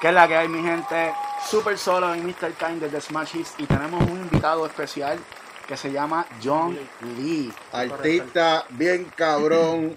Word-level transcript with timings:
¿Qué 0.00 0.08
es 0.08 0.14
la 0.14 0.28
que 0.28 0.36
hay, 0.36 0.48
mi 0.48 0.62
gente? 0.62 1.12
Super 1.42 1.78
Solo 1.78 2.14
y 2.14 2.20
Mr. 2.20 2.52
Time 2.58 2.80
desde 2.80 3.00
Smash 3.00 3.36
Hits 3.36 3.54
y 3.58 3.64
tenemos 3.64 4.02
un 4.10 4.18
invitado 4.18 4.66
especial 4.66 5.18
que 5.66 5.76
se 5.76 5.90
llama 5.90 6.26
John 6.42 6.78
Lee. 7.16 7.52
Artista 7.72 8.64
bien 8.70 9.10
cabrón 9.16 9.96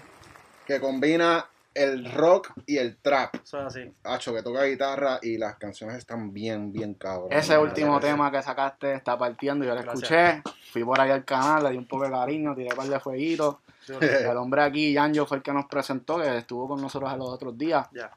que 0.66 0.80
combina 0.80 1.46
el 1.74 2.10
rock 2.12 2.52
y 2.66 2.78
el 2.78 2.96
trap. 2.96 3.34
Eso 3.44 3.60
es 3.60 3.66
así. 3.66 3.92
Hacho, 4.04 4.34
que 4.34 4.42
toca 4.42 4.64
guitarra 4.64 5.18
y 5.22 5.36
las 5.36 5.56
canciones 5.56 5.96
están 5.98 6.32
bien, 6.32 6.72
bien 6.72 6.94
cabrón. 6.94 7.28
Ese 7.30 7.58
último 7.58 8.00
tema 8.00 8.30
que 8.30 8.42
sacaste 8.42 8.94
está 8.94 9.18
partiendo, 9.18 9.64
yo 9.64 9.74
lo 9.74 9.82
Gracias. 9.82 10.10
escuché, 10.10 10.42
fui 10.72 10.82
por 10.82 10.98
ahí 11.00 11.10
al 11.10 11.24
canal, 11.24 11.62
le 11.64 11.70
di 11.70 11.76
un 11.76 11.86
poco 11.86 12.04
de 12.04 12.10
cariño, 12.10 12.54
tiré 12.54 12.70
un 12.70 12.76
par 12.76 12.86
de 12.86 12.98
fueguitos. 13.00 13.56
El 13.88 14.36
hombre 14.36 14.62
aquí, 14.62 14.92
Yanjo, 14.92 15.26
fue 15.26 15.38
el 15.38 15.42
que 15.42 15.52
nos 15.52 15.66
presentó, 15.66 16.18
que 16.18 16.38
estuvo 16.38 16.68
con 16.68 16.80
nosotros 16.80 17.16
los 17.18 17.28
otros 17.28 17.56
días 17.58 17.86
Ya. 17.92 18.10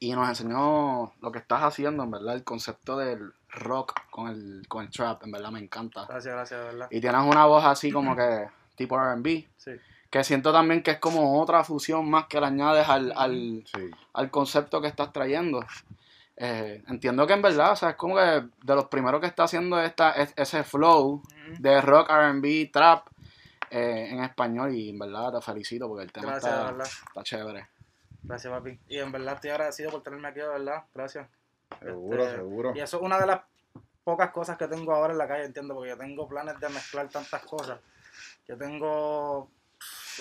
Y 0.00 0.12
nos 0.12 0.28
enseñó 0.28 1.12
lo 1.20 1.32
que 1.32 1.38
estás 1.38 1.62
haciendo, 1.62 2.02
en 2.04 2.10
verdad, 2.10 2.34
el 2.34 2.44
concepto 2.44 2.96
del 2.96 3.32
rock 3.50 3.94
con 4.10 4.28
el, 4.28 4.64
con 4.68 4.84
el 4.84 4.90
trap, 4.90 5.22
en 5.24 5.30
verdad 5.32 5.50
me 5.50 5.60
encanta. 5.60 6.06
Gracias, 6.08 6.34
gracias, 6.34 6.60
de 6.60 6.66
verdad. 6.66 6.88
Y 6.90 7.00
tienes 7.00 7.20
una 7.22 7.46
voz 7.46 7.64
así 7.64 7.90
como 7.92 8.14
que 8.16 8.48
tipo 8.76 8.96
R&B, 9.00 9.48
Sí. 9.56 9.70
que 10.10 10.24
siento 10.24 10.52
también 10.52 10.82
que 10.82 10.92
es 10.92 10.98
como 10.98 11.40
otra 11.40 11.62
fusión 11.64 12.08
más 12.10 12.26
que 12.26 12.40
le 12.40 12.46
añades 12.46 12.88
al, 12.88 13.12
al, 13.16 13.64
Sí. 13.66 13.90
al 14.12 14.30
concepto 14.30 14.80
que 14.80 14.88
estás 14.88 15.12
trayendo. 15.12 15.64
Eh, 16.36 16.82
entiendo 16.88 17.26
que 17.28 17.32
en 17.34 17.42
verdad, 17.42 17.72
o 17.72 17.76
sea, 17.76 17.90
es 17.90 17.96
como 17.96 18.16
que 18.16 18.22
de 18.22 18.74
los 18.74 18.86
primeros 18.86 19.20
que 19.20 19.28
está 19.28 19.44
haciendo 19.44 19.80
esta, 19.80 20.10
es- 20.12 20.34
ese 20.36 20.64
flow 20.64 21.22
de 21.60 21.80
rock, 21.80 22.10
R&B, 22.10 22.70
trap 22.72 23.06
eh, 23.70 24.08
en 24.10 24.22
español 24.24 24.74
y 24.74 24.90
en 24.90 24.98
verdad 24.98 25.32
te 25.32 25.40
felicito 25.40 25.86
porque 25.88 26.04
el 26.04 26.12
tema 26.12 26.32
Gracias, 26.32 26.52
está, 26.70 26.82
está 27.08 27.22
chévere. 27.22 27.68
Gracias, 28.24 28.52
papi. 28.52 28.78
Y 28.88 28.98
en 28.98 29.12
verdad 29.12 29.34
estoy 29.34 29.50
agradecido 29.50 29.90
por 29.90 30.02
tenerme 30.02 30.28
aquí, 30.28 30.40
de 30.40 30.48
verdad. 30.48 30.84
Gracias. 30.94 31.28
Seguro, 31.80 32.24
Este, 32.24 32.36
seguro. 32.36 32.72
Y 32.74 32.80
eso 32.80 32.96
es 32.96 33.02
una 33.02 33.18
de 33.18 33.26
las 33.26 33.40
pocas 34.02 34.30
cosas 34.30 34.56
que 34.56 34.68
tengo 34.68 34.94
ahora 34.94 35.12
en 35.12 35.18
la 35.18 35.28
calle, 35.28 35.44
entiendo, 35.44 35.74
porque 35.74 35.90
yo 35.90 35.98
tengo 35.98 36.28
planes 36.28 36.58
de 36.60 36.68
mezclar 36.68 37.08
tantas 37.08 37.42
cosas. 37.44 37.78
Yo 38.46 38.56
tengo 38.56 39.48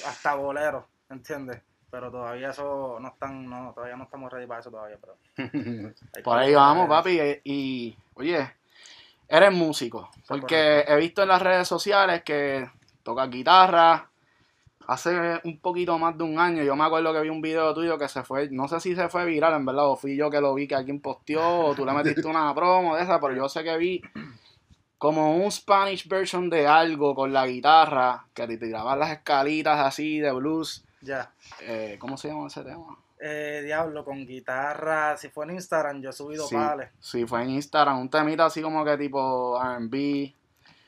hasta 0.05 0.35
boleros, 0.35 0.85
¿entiendes? 1.09 1.61
Pero 1.91 2.09
todavía 2.09 2.49
eso 2.49 2.97
no 2.99 3.09
están, 3.09 3.47
no, 3.47 3.71
todavía 3.73 3.95
no 3.95 4.05
estamos 4.05 4.31
ready 4.31 4.47
para 4.47 4.61
eso 4.61 4.71
todavía, 4.71 4.97
pero 4.99 5.15
Por 6.23 6.37
ahí 6.39 6.53
vamos, 6.53 6.87
papi. 6.87 7.19
Y, 7.19 7.41
y, 7.43 7.97
oye, 8.15 8.51
eres 9.27 9.51
músico. 9.51 10.09
Porque 10.27 10.85
he 10.87 10.95
visto 10.95 11.21
en 11.21 11.27
las 11.27 11.41
redes 11.41 11.67
sociales 11.67 12.23
que 12.23 12.67
tocas 13.03 13.29
guitarra. 13.29 14.09
Hace 14.87 15.39
un 15.45 15.59
poquito 15.59 15.97
más 15.97 16.17
de 16.17 16.23
un 16.23 16.37
año, 16.39 16.61
yo 16.63 16.75
me 16.75 16.83
acuerdo 16.83 17.13
que 17.13 17.21
vi 17.21 17.29
un 17.29 17.41
video 17.41 17.73
tuyo 17.73 17.97
que 17.97 18.07
se 18.09 18.23
fue, 18.23 18.49
no 18.49 18.67
sé 18.67 18.79
si 18.79 18.95
se 18.95 19.07
fue 19.09 19.25
viral, 19.25 19.53
en 19.53 19.65
verdad, 19.65 19.87
o 19.89 19.95
fui 19.95 20.15
yo 20.17 20.29
que 20.29 20.41
lo 20.41 20.53
vi 20.53 20.67
que 20.67 20.75
alguien 20.75 20.99
posteó, 20.99 21.67
o 21.67 21.75
tú 21.75 21.85
le 21.85 21.93
metiste 21.93 22.27
una 22.27 22.53
promo 22.53 22.95
de 22.95 23.03
esa, 23.03 23.19
pero 23.19 23.33
yo 23.35 23.47
sé 23.47 23.63
que 23.63 23.77
vi 23.77 24.01
como 24.97 25.35
un 25.35 25.51
Spanish 25.51 26.07
version 26.07 26.49
de 26.49 26.65
algo 26.67 27.13
con 27.15 27.33
la 27.33 27.45
guitarra, 27.47 28.25
que 28.33 28.47
te 28.47 28.57
tiraban 28.57 28.99
las 28.99 29.11
escalitas 29.11 29.79
así 29.79 30.19
de 30.19 30.31
blues. 30.31 30.83
Ya. 31.01 31.31
Eh, 31.61 31.97
¿Cómo 31.99 32.15
se 32.17 32.29
llama 32.29 32.47
ese 32.47 32.63
tema? 32.63 32.97
Eh, 33.19 33.61
diablo, 33.65 34.03
con 34.05 34.25
guitarra. 34.25 35.17
Si 35.17 35.29
fue 35.29 35.45
en 35.45 35.51
Instagram, 35.51 36.01
yo 36.01 36.09
he 36.09 36.13
subido 36.13 36.45
Sí, 36.47 36.55
pales. 36.55 36.89
sí, 36.99 37.25
fue 37.25 37.41
en 37.41 37.49
Instagram, 37.51 37.99
un 37.99 38.09
temita 38.09 38.45
así 38.45 38.61
como 38.61 38.83
que 38.85 38.97
tipo 38.97 39.61
R&B. 39.61 40.33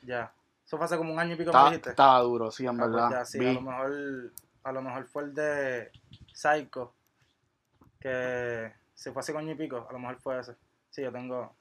Ya. 0.04 0.32
Eso 0.66 0.78
fue 0.78 0.86
hace 0.86 0.98
como 0.98 1.14
un 1.14 1.20
año 1.20 1.34
y 1.34 1.38
pico, 1.38 1.46
me 1.48 1.52
Estaba, 1.52 1.70
dijiste. 1.70 1.90
estaba 1.92 2.20
duro, 2.22 2.52
sí, 2.52 2.64
en 2.66 2.70
Ah, 2.70 2.74
pues 2.80 2.92
verdad. 2.92 3.10
ya, 3.12 3.26
sí, 3.26 3.40
Vi. 3.40 3.48
a 3.48 3.54
lo 3.54 3.62
mejor, 3.62 4.32
a 4.64 4.72
lo 4.72 4.82
mejor 4.82 5.06
fue 5.06 5.24
el 5.24 5.34
de 5.36 5.92
Psycho, 6.34 6.94
que 8.00 8.74
si 8.94 9.12
fue 9.12 9.20
hace 9.20 9.34
coño 9.34 9.52
y 9.52 9.56
pico, 9.56 9.86
a 9.88 9.94
lo 9.94 10.00
mejor 10.00 10.20
fue 10.20 10.40
ese. 10.40 10.56
Sí, 10.90 11.02
yo 11.02 11.12
tengo 11.12 11.56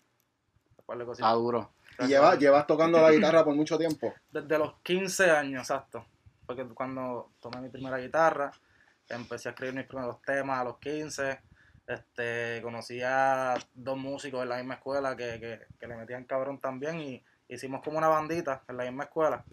un 0.79 0.85
par 0.87 0.99
de 0.99 1.05
cositas. 1.05 1.29
Está 1.29 1.37
duro. 1.39 1.71
¿Y 2.01 2.07
llevas, 2.07 2.39
llevas 2.39 2.67
tocando 2.67 3.01
la 3.01 3.13
guitarra 3.13 3.45
por 3.45 3.55
mucho 3.55 3.79
tiempo? 3.79 4.13
Desde 4.33 4.59
los 4.59 4.75
15 4.83 5.31
años, 5.31 5.63
exacto. 5.63 6.07
Porque 6.47 6.65
cuando 6.69 7.31
tomé 7.41 7.61
mi 7.61 7.69
primera 7.69 7.99
guitarra, 7.99 8.51
empecé 9.09 9.49
a 9.49 9.53
escribir 9.53 9.75
mis 9.75 9.87
primeros 9.87 10.21
temas 10.23 10.61
a 10.61 10.65
los 10.65 10.79
15. 10.79 11.41
Este, 11.87 12.61
conocí 12.63 13.01
a 13.03 13.55
dos 13.75 13.97
músicos 13.99 14.43
en 14.43 14.49
la 14.49 14.57
misma 14.57 14.75
escuela 14.75 15.15
que, 15.17 15.39
que, 15.39 15.67
que 15.79 15.87
le 15.87 15.97
metían 15.97 16.25
cabrón 16.25 16.59
también 16.59 16.99
y 17.01 17.23
hicimos 17.55 17.83
como 17.83 17.99
una 17.99 18.09
bandita 18.09 18.63
en 18.69 18.77
la 18.77 18.85
misma 18.85 19.05
escuela. 19.05 19.45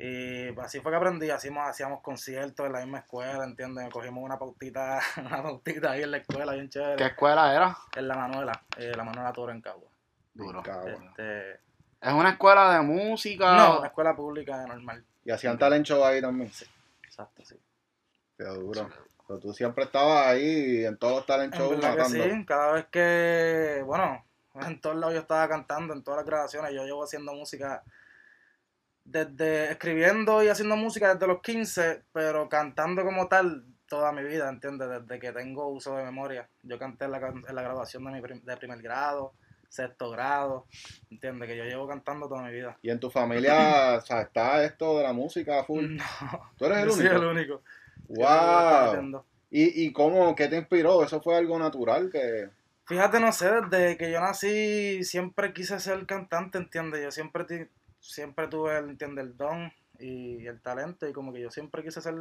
Y 0.00 0.56
así 0.60 0.80
fue 0.80 0.92
que 0.92 0.96
aprendí, 0.96 1.28
hacíamos, 1.28 1.68
hacíamos 1.68 2.02
conciertos 2.02 2.66
en 2.66 2.72
la 2.72 2.80
misma 2.80 2.98
escuela, 2.98 3.42
¿entiendes? 3.42 3.88
Cogimos 3.92 4.22
una 4.22 4.38
pautita, 4.38 5.00
una 5.18 5.42
pautita 5.42 5.90
ahí 5.90 6.02
en 6.02 6.12
la 6.12 6.18
escuela, 6.18 6.52
bien 6.52 6.68
chévere. 6.68 6.96
¿Qué 6.96 7.06
escuela 7.06 7.52
era? 7.52 7.76
En 7.96 8.06
la 8.06 8.14
Manuela, 8.14 8.52
eh, 8.76 8.92
la 8.96 9.02
Manuela 9.02 9.32
Toro 9.32 9.50
en 9.50 9.60
Cagua. 9.60 9.90
Duro. 10.34 10.62
Este, 10.86 11.54
¿Es 12.00 12.12
una 12.12 12.30
escuela 12.30 12.74
de 12.74 12.82
música? 12.82 13.56
no, 13.56 13.78
una 13.78 13.88
escuela 13.88 14.14
pública 14.14 14.64
normal. 14.66 15.04
Y 15.24 15.32
hacían 15.32 15.58
talent 15.58 15.84
show 15.84 16.04
ahí 16.04 16.20
también. 16.20 16.50
Exacto, 17.02 17.44
sí. 17.44 17.56
Qué 18.36 18.44
duro. 18.44 18.88
Pero 19.26 19.40
tú 19.40 19.52
siempre 19.52 19.84
estabas 19.84 20.28
ahí 20.28 20.84
en 20.84 20.96
todos 20.96 21.16
los 21.16 21.26
talent 21.26 21.52
En 21.54 21.60
shows 21.60 22.12
sí, 22.12 22.44
cada 22.46 22.72
vez 22.72 22.86
que, 22.86 23.82
bueno, 23.84 24.24
en 24.66 24.80
todos 24.80 24.96
lados 24.96 25.14
yo 25.14 25.20
estaba 25.20 25.48
cantando, 25.48 25.94
en 25.94 26.02
todas 26.02 26.18
las 26.18 26.26
grabaciones, 26.26 26.72
yo 26.72 26.84
llevo 26.84 27.04
haciendo 27.04 27.32
música, 27.34 27.82
desde 29.04 29.70
escribiendo 29.72 30.42
y 30.42 30.48
haciendo 30.48 30.76
música 30.76 31.14
desde 31.14 31.26
los 31.26 31.40
15, 31.40 32.02
pero 32.12 32.48
cantando 32.48 33.02
como 33.04 33.28
tal 33.28 33.64
toda 33.86 34.12
mi 34.12 34.22
vida, 34.22 34.48
¿entiendes? 34.50 34.88
Desde 34.88 35.18
que 35.18 35.32
tengo 35.32 35.68
uso 35.68 35.96
de 35.96 36.04
memoria. 36.04 36.46
Yo 36.62 36.78
canté 36.78 37.06
en 37.06 37.12
la, 37.12 37.18
en 37.28 37.54
la 37.54 37.62
graduación 37.62 38.04
de, 38.04 38.10
mi 38.10 38.20
prim- 38.20 38.44
de 38.44 38.56
primer 38.58 38.82
grado, 38.82 39.32
sexto 39.70 40.10
grado, 40.10 40.66
¿entiendes? 41.10 41.48
Que 41.48 41.56
yo 41.56 41.64
llevo 41.64 41.88
cantando 41.88 42.28
toda 42.28 42.42
mi 42.42 42.52
vida. 42.52 42.76
Y 42.82 42.90
en 42.90 43.00
tu 43.00 43.08
familia, 43.10 43.96
o 43.96 44.00
sea, 44.02 44.20
está 44.22 44.62
esto 44.62 44.98
de 44.98 45.04
la 45.04 45.14
música 45.14 45.64
full. 45.64 45.96
No, 45.96 46.04
Tú 46.58 46.66
eres 46.66 46.78
el 46.78 46.88
yo 46.88 46.92
soy 46.94 47.06
único. 47.06 47.16
el 47.22 47.26
único. 47.28 47.62
Wow. 48.08 49.24
¿Y, 49.50 49.86
¿Y 49.86 49.92
cómo, 49.92 50.34
qué 50.34 50.48
te 50.48 50.56
inspiró? 50.58 51.02
¿Eso 51.02 51.22
fue 51.22 51.36
algo 51.36 51.58
natural? 51.58 52.10
que 52.10 52.50
Fíjate, 52.88 53.20
no 53.20 53.30
sé, 53.32 53.50
desde 53.70 53.98
que 53.98 54.10
yo 54.10 54.18
nací 54.20 55.04
siempre 55.04 55.52
quise 55.52 55.78
ser 55.78 56.06
cantante, 56.06 56.56
¿entiendes? 56.56 57.02
Yo 57.02 57.10
siempre, 57.10 57.68
siempre 58.00 58.48
tuve, 58.48 58.78
el, 58.78 58.88
¿entiendes? 58.90 59.26
El 59.26 59.36
don 59.36 59.70
y 59.98 60.46
el 60.46 60.60
talento 60.62 61.06
y 61.06 61.12
como 61.12 61.32
que 61.32 61.40
yo 61.42 61.50
siempre 61.50 61.82
quise 61.82 62.00
ser, 62.00 62.14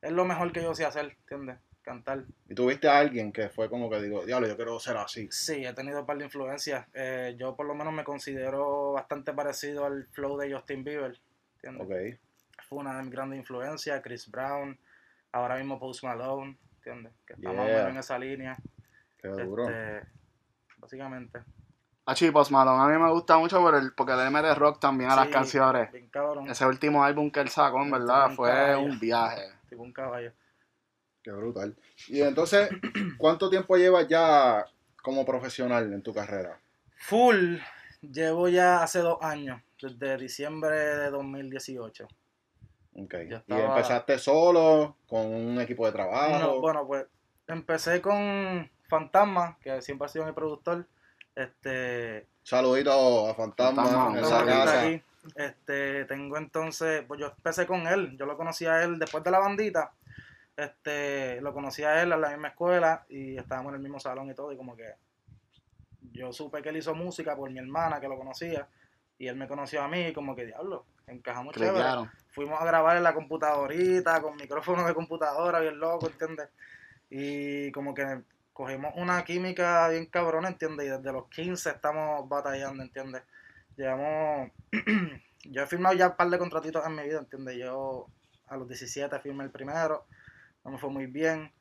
es 0.00 0.10
lo 0.12 0.24
mejor 0.24 0.52
que 0.52 0.62
yo 0.62 0.74
sé 0.74 0.86
hacer, 0.86 1.14
¿entiendes? 1.20 1.58
Cantar. 1.82 2.24
¿Y 2.48 2.54
tuviste 2.54 2.88
a 2.88 2.96
alguien 2.98 3.30
que 3.30 3.50
fue 3.50 3.68
como 3.68 3.90
que 3.90 4.00
digo, 4.00 4.24
diablo, 4.24 4.48
yo 4.48 4.56
quiero 4.56 4.80
ser 4.80 4.96
así? 4.96 5.28
Sí, 5.30 5.66
he 5.66 5.74
tenido 5.74 6.00
un 6.00 6.06
par 6.06 6.16
de 6.16 6.24
influencias. 6.24 6.86
Eh, 6.94 7.36
yo 7.38 7.54
por 7.54 7.66
lo 7.66 7.74
menos 7.74 7.92
me 7.92 8.04
considero 8.04 8.92
bastante 8.92 9.34
parecido 9.34 9.84
al 9.84 10.06
flow 10.12 10.38
de 10.38 10.50
Justin 10.54 10.82
Bieber, 10.82 11.20
¿entiendes? 11.56 11.86
Ok. 12.16 12.64
Fue 12.70 12.78
una 12.78 12.96
de 12.96 13.02
mis 13.02 13.12
grandes 13.12 13.38
influencias, 13.38 14.00
Chris 14.02 14.30
Brown, 14.30 14.78
ahora 15.30 15.56
mismo 15.58 15.78
Post 15.78 16.04
Malone, 16.04 16.56
¿entiendes? 16.76 17.12
Que 17.26 17.34
está 17.34 17.52
más 17.52 17.66
o 17.66 17.68
Yeah. 17.68 17.76
menos 17.76 17.90
en 17.90 17.98
esa 17.98 18.18
línea. 18.18 18.56
Qué 19.34 19.42
duro. 19.42 19.68
Este, 19.68 20.08
básicamente. 20.78 21.42
Ah, 22.06 22.14
sí, 22.14 22.30
Post 22.30 22.50
Malone. 22.50 22.82
A 22.82 22.86
mí 22.98 23.02
me 23.02 23.10
gusta 23.10 23.38
mucho 23.38 23.60
por 23.60 23.74
el, 23.74 23.92
porque 23.94 24.12
le 24.14 24.28
mete 24.28 24.54
rock 24.54 24.78
también 24.78 25.10
a 25.10 25.16
las 25.16 25.28
canciones. 25.28 25.90
Bien 25.90 26.08
cabrón. 26.10 26.48
Ese 26.50 26.66
último 26.66 27.02
álbum 27.02 27.30
que 27.30 27.40
él 27.40 27.48
sacó, 27.48 27.78
en 27.78 27.84
Tipo 27.86 27.98
verdad, 27.98 28.26
un 28.28 28.36
fue 28.36 28.50
caballo. 28.50 28.80
un 28.80 29.00
viaje. 29.00 29.42
Tipo 29.70 29.82
un 29.82 29.92
caballo. 29.92 30.32
Qué 31.22 31.30
brutal. 31.30 31.74
Y 32.08 32.20
entonces, 32.20 32.68
¿cuánto 33.18 33.48
tiempo 33.48 33.76
llevas 33.78 34.06
ya 34.08 34.66
como 35.02 35.24
profesional 35.24 35.90
en 35.92 36.02
tu 36.02 36.12
carrera? 36.12 36.60
Full, 36.98 37.56
llevo 38.02 38.48
ya 38.48 38.82
hace 38.82 38.98
dos 38.98 39.16
años, 39.22 39.62
desde 39.80 40.18
diciembre 40.18 40.76
de 40.76 41.10
2018. 41.10 42.06
Ok. 42.96 43.14
Yo 43.14 43.18
¿Y 43.22 43.32
estaba- 43.34 43.64
empezaste 43.64 44.18
solo, 44.18 44.98
con 45.08 45.24
un 45.26 45.58
equipo 45.60 45.86
de 45.86 45.92
trabajo? 45.92 46.38
No, 46.38 46.60
bueno, 46.60 46.86
pues 46.86 47.06
empecé 47.46 48.02
con 48.02 48.70
Fantasma, 48.88 49.58
que 49.60 49.82
siempre 49.82 50.06
ha 50.06 50.08
sido 50.08 50.26
mi 50.26 50.32
productor. 50.32 50.86
Este, 51.34 52.26
Saludito 52.42 53.28
a 53.28 53.34
Fantasma, 53.34 53.84
Fantasma, 53.84 54.18
en 54.18 54.24
esa 54.24 54.44
casa. 54.44 54.82
aquí. 54.82 55.02
Este, 55.34 56.04
tengo 56.04 56.36
entonces, 56.36 57.04
pues 57.08 57.18
yo 57.18 57.28
empecé 57.28 57.66
con 57.66 57.86
él, 57.86 58.16
yo 58.18 58.26
lo 58.26 58.36
conocí 58.36 58.66
a 58.66 58.82
él 58.82 58.98
después 58.98 59.24
de 59.24 59.30
la 59.30 59.38
bandita. 59.38 59.92
Este, 60.56 61.40
lo 61.40 61.52
conocí 61.52 61.82
a 61.82 62.02
él 62.02 62.12
en 62.12 62.20
la 62.20 62.28
misma 62.30 62.48
escuela 62.48 63.04
y 63.08 63.36
estábamos 63.36 63.70
en 63.70 63.76
el 63.76 63.82
mismo 63.82 63.98
salón 63.98 64.30
y 64.30 64.34
todo 64.34 64.52
y 64.52 64.56
como 64.56 64.76
que 64.76 64.94
yo 66.12 66.32
supe 66.32 66.62
que 66.62 66.68
él 66.68 66.76
hizo 66.76 66.94
música 66.94 67.34
por 67.34 67.50
mi 67.50 67.58
hermana 67.58 67.98
que 68.00 68.06
lo 68.06 68.16
conocía 68.16 68.68
y 69.18 69.26
él 69.26 69.34
me 69.34 69.48
conoció 69.48 69.82
a 69.82 69.88
mí 69.88 70.08
y 70.08 70.12
como 70.12 70.36
que 70.36 70.46
diablo, 70.46 70.86
encajamos 71.06 71.54
chévere. 71.54 71.72
Cliquearon. 71.72 72.10
Fuimos 72.30 72.60
a 72.60 72.64
grabar 72.64 72.96
en 72.96 73.02
la 73.02 73.14
computadorita 73.14 74.20
con 74.20 74.36
micrófono 74.36 74.86
de 74.86 74.94
computadora 74.94 75.58
bien 75.60 75.78
loco, 75.78 76.06
¿entiendes? 76.06 76.48
Y 77.10 77.72
como 77.72 77.94
que 77.94 78.22
cogimos 78.54 78.94
una 78.96 79.22
química 79.24 79.86
bien 79.88 80.06
cabrona, 80.06 80.48
¿entiendes? 80.48 80.86
Y 80.86 80.88
desde 80.90 81.12
los 81.12 81.28
15 81.28 81.68
estamos 81.70 82.26
batallando, 82.28 82.82
¿entiendes? 82.82 83.22
Llevamos. 83.76 84.50
yo 85.44 85.62
he 85.62 85.66
firmado 85.66 85.94
ya 85.94 86.08
un 86.08 86.16
par 86.16 86.30
de 86.30 86.38
contratitos 86.38 86.86
en 86.86 86.94
mi 86.94 87.02
vida, 87.02 87.18
¿entiendes? 87.18 87.56
Yo 87.58 88.06
a 88.48 88.56
los 88.56 88.66
17 88.68 89.18
firmé 89.20 89.44
el 89.44 89.50
primero, 89.50 90.06
no 90.64 90.70
me 90.70 90.78
fue 90.78 90.88
muy 90.88 91.06
bien. 91.06 91.52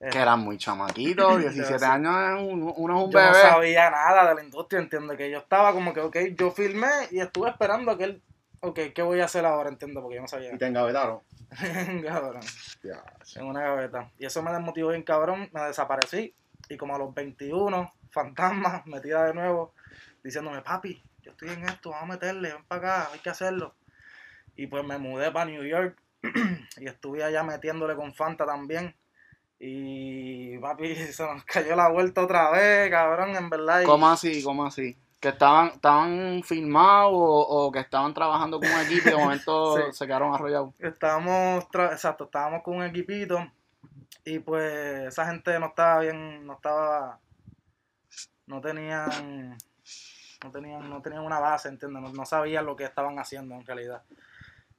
Que 0.00 0.18
eran 0.18 0.40
muy 0.40 0.58
chamaquitos, 0.58 1.38
17 1.40 1.78
Sí. 1.78 1.84
años, 1.84 2.14
es 2.16 2.52
un- 2.52 2.72
uno 2.76 2.98
es 2.98 3.04
un 3.06 3.10
yo 3.12 3.18
no 3.20 3.26
bebé. 3.32 3.40
sabía 3.40 3.90
nada 3.90 4.28
de 4.28 4.34
la 4.34 4.42
industria, 4.44 4.80
entiende 4.80 5.16
que 5.16 5.30
yo 5.30 5.38
estaba 5.38 5.72
como 5.72 5.94
que, 5.94 6.00
ok, 6.00 6.16
yo 6.36 6.50
filmé 6.50 6.88
y 7.10 7.20
estuve 7.20 7.48
esperando 7.50 7.92
a 7.92 7.98
que 7.98 8.04
él, 8.04 8.22
ok, 8.60 8.78
¿qué 8.94 9.02
voy 9.02 9.20
a 9.20 9.24
hacer 9.26 9.44
ahora? 9.46 9.68
Entiendo, 9.68 10.00
porque 10.00 10.16
yo 10.16 10.22
no 10.22 10.28
sabía. 10.28 10.54
Y 10.54 10.58
te 10.58 10.66
engavetaron. 10.66 11.20
Cabrón, 12.04 12.40
en 13.36 13.46
una 13.46 13.62
gaveta. 13.62 14.10
Y 14.18 14.26
eso 14.26 14.42
me 14.42 14.52
desmotivó 14.52 14.90
bien 14.90 15.02
cabrón, 15.02 15.48
me 15.52 15.62
desaparecí 15.62 16.34
y 16.68 16.76
como 16.76 16.94
a 16.94 16.98
los 16.98 17.14
21, 17.14 17.92
fantasma, 18.10 18.82
metida 18.86 19.24
de 19.26 19.34
nuevo, 19.34 19.74
diciéndome, 20.22 20.60
papi, 20.62 21.02
yo 21.22 21.30
estoy 21.30 21.50
en 21.50 21.64
esto, 21.64 21.90
vamos 21.90 22.10
a 22.10 22.12
meterle, 22.14 22.52
ven 22.52 22.64
para 22.64 22.80
acá, 23.04 23.12
hay 23.12 23.20
que 23.20 23.30
hacerlo. 23.30 23.74
Y 24.56 24.66
pues 24.66 24.84
me 24.84 24.98
mudé 24.98 25.30
para 25.30 25.46
New 25.46 25.62
York 25.64 25.96
y 26.78 26.86
estuve 26.86 27.24
allá 27.24 27.42
metiéndole 27.42 27.94
con 27.96 28.12
Fanta 28.12 28.44
también. 28.44 28.94
Y 29.58 30.58
papi, 30.58 30.94
se 31.12 31.22
nos 31.24 31.44
cayó 31.44 31.74
la 31.76 31.88
vuelta 31.88 32.22
otra 32.22 32.50
vez, 32.50 32.90
cabrón, 32.90 33.36
en 33.36 33.48
verdad. 33.48 33.82
y- 33.82 33.86
¿Cómo 33.86 34.08
así? 34.08 34.42
¿Cómo 34.42 34.66
así? 34.66 34.96
¿Que 35.20 35.30
estaban, 35.30 35.68
estaban 35.68 36.42
filmados 36.44 37.12
o, 37.12 37.66
o 37.66 37.72
que 37.72 37.80
estaban 37.80 38.14
trabajando 38.14 38.60
con 38.60 38.70
un 38.70 38.80
equipo 38.80 39.08
y 39.08 39.12
de 39.12 39.16
momento 39.18 39.76
Sí. 39.76 39.82
se 39.92 40.06
quedaron 40.06 40.32
arrollados? 40.34 40.74
Estábamos, 40.78 41.64
exacto, 41.74 42.24
estábamos 42.24 42.62
con 42.62 42.76
un 42.76 42.84
equipito 42.84 43.50
y 44.24 44.38
pues 44.38 45.08
esa 45.08 45.26
gente 45.26 45.58
no 45.58 45.66
estaba 45.66 46.00
bien, 46.00 46.46
no 46.46 46.52
estaba, 46.54 47.18
no 48.46 48.60
tenían, 48.60 49.56
no 50.44 50.50
tenían, 50.52 50.88
no 50.88 51.02
tenían 51.02 51.24
una 51.24 51.40
base, 51.40 51.68
¿entiendes? 51.68 52.02
No, 52.02 52.12
no 52.12 52.24
sabían 52.26 52.66
lo 52.66 52.76
que 52.76 52.84
estaban 52.84 53.18
haciendo 53.18 53.54
en 53.54 53.66
realidad. 53.66 54.02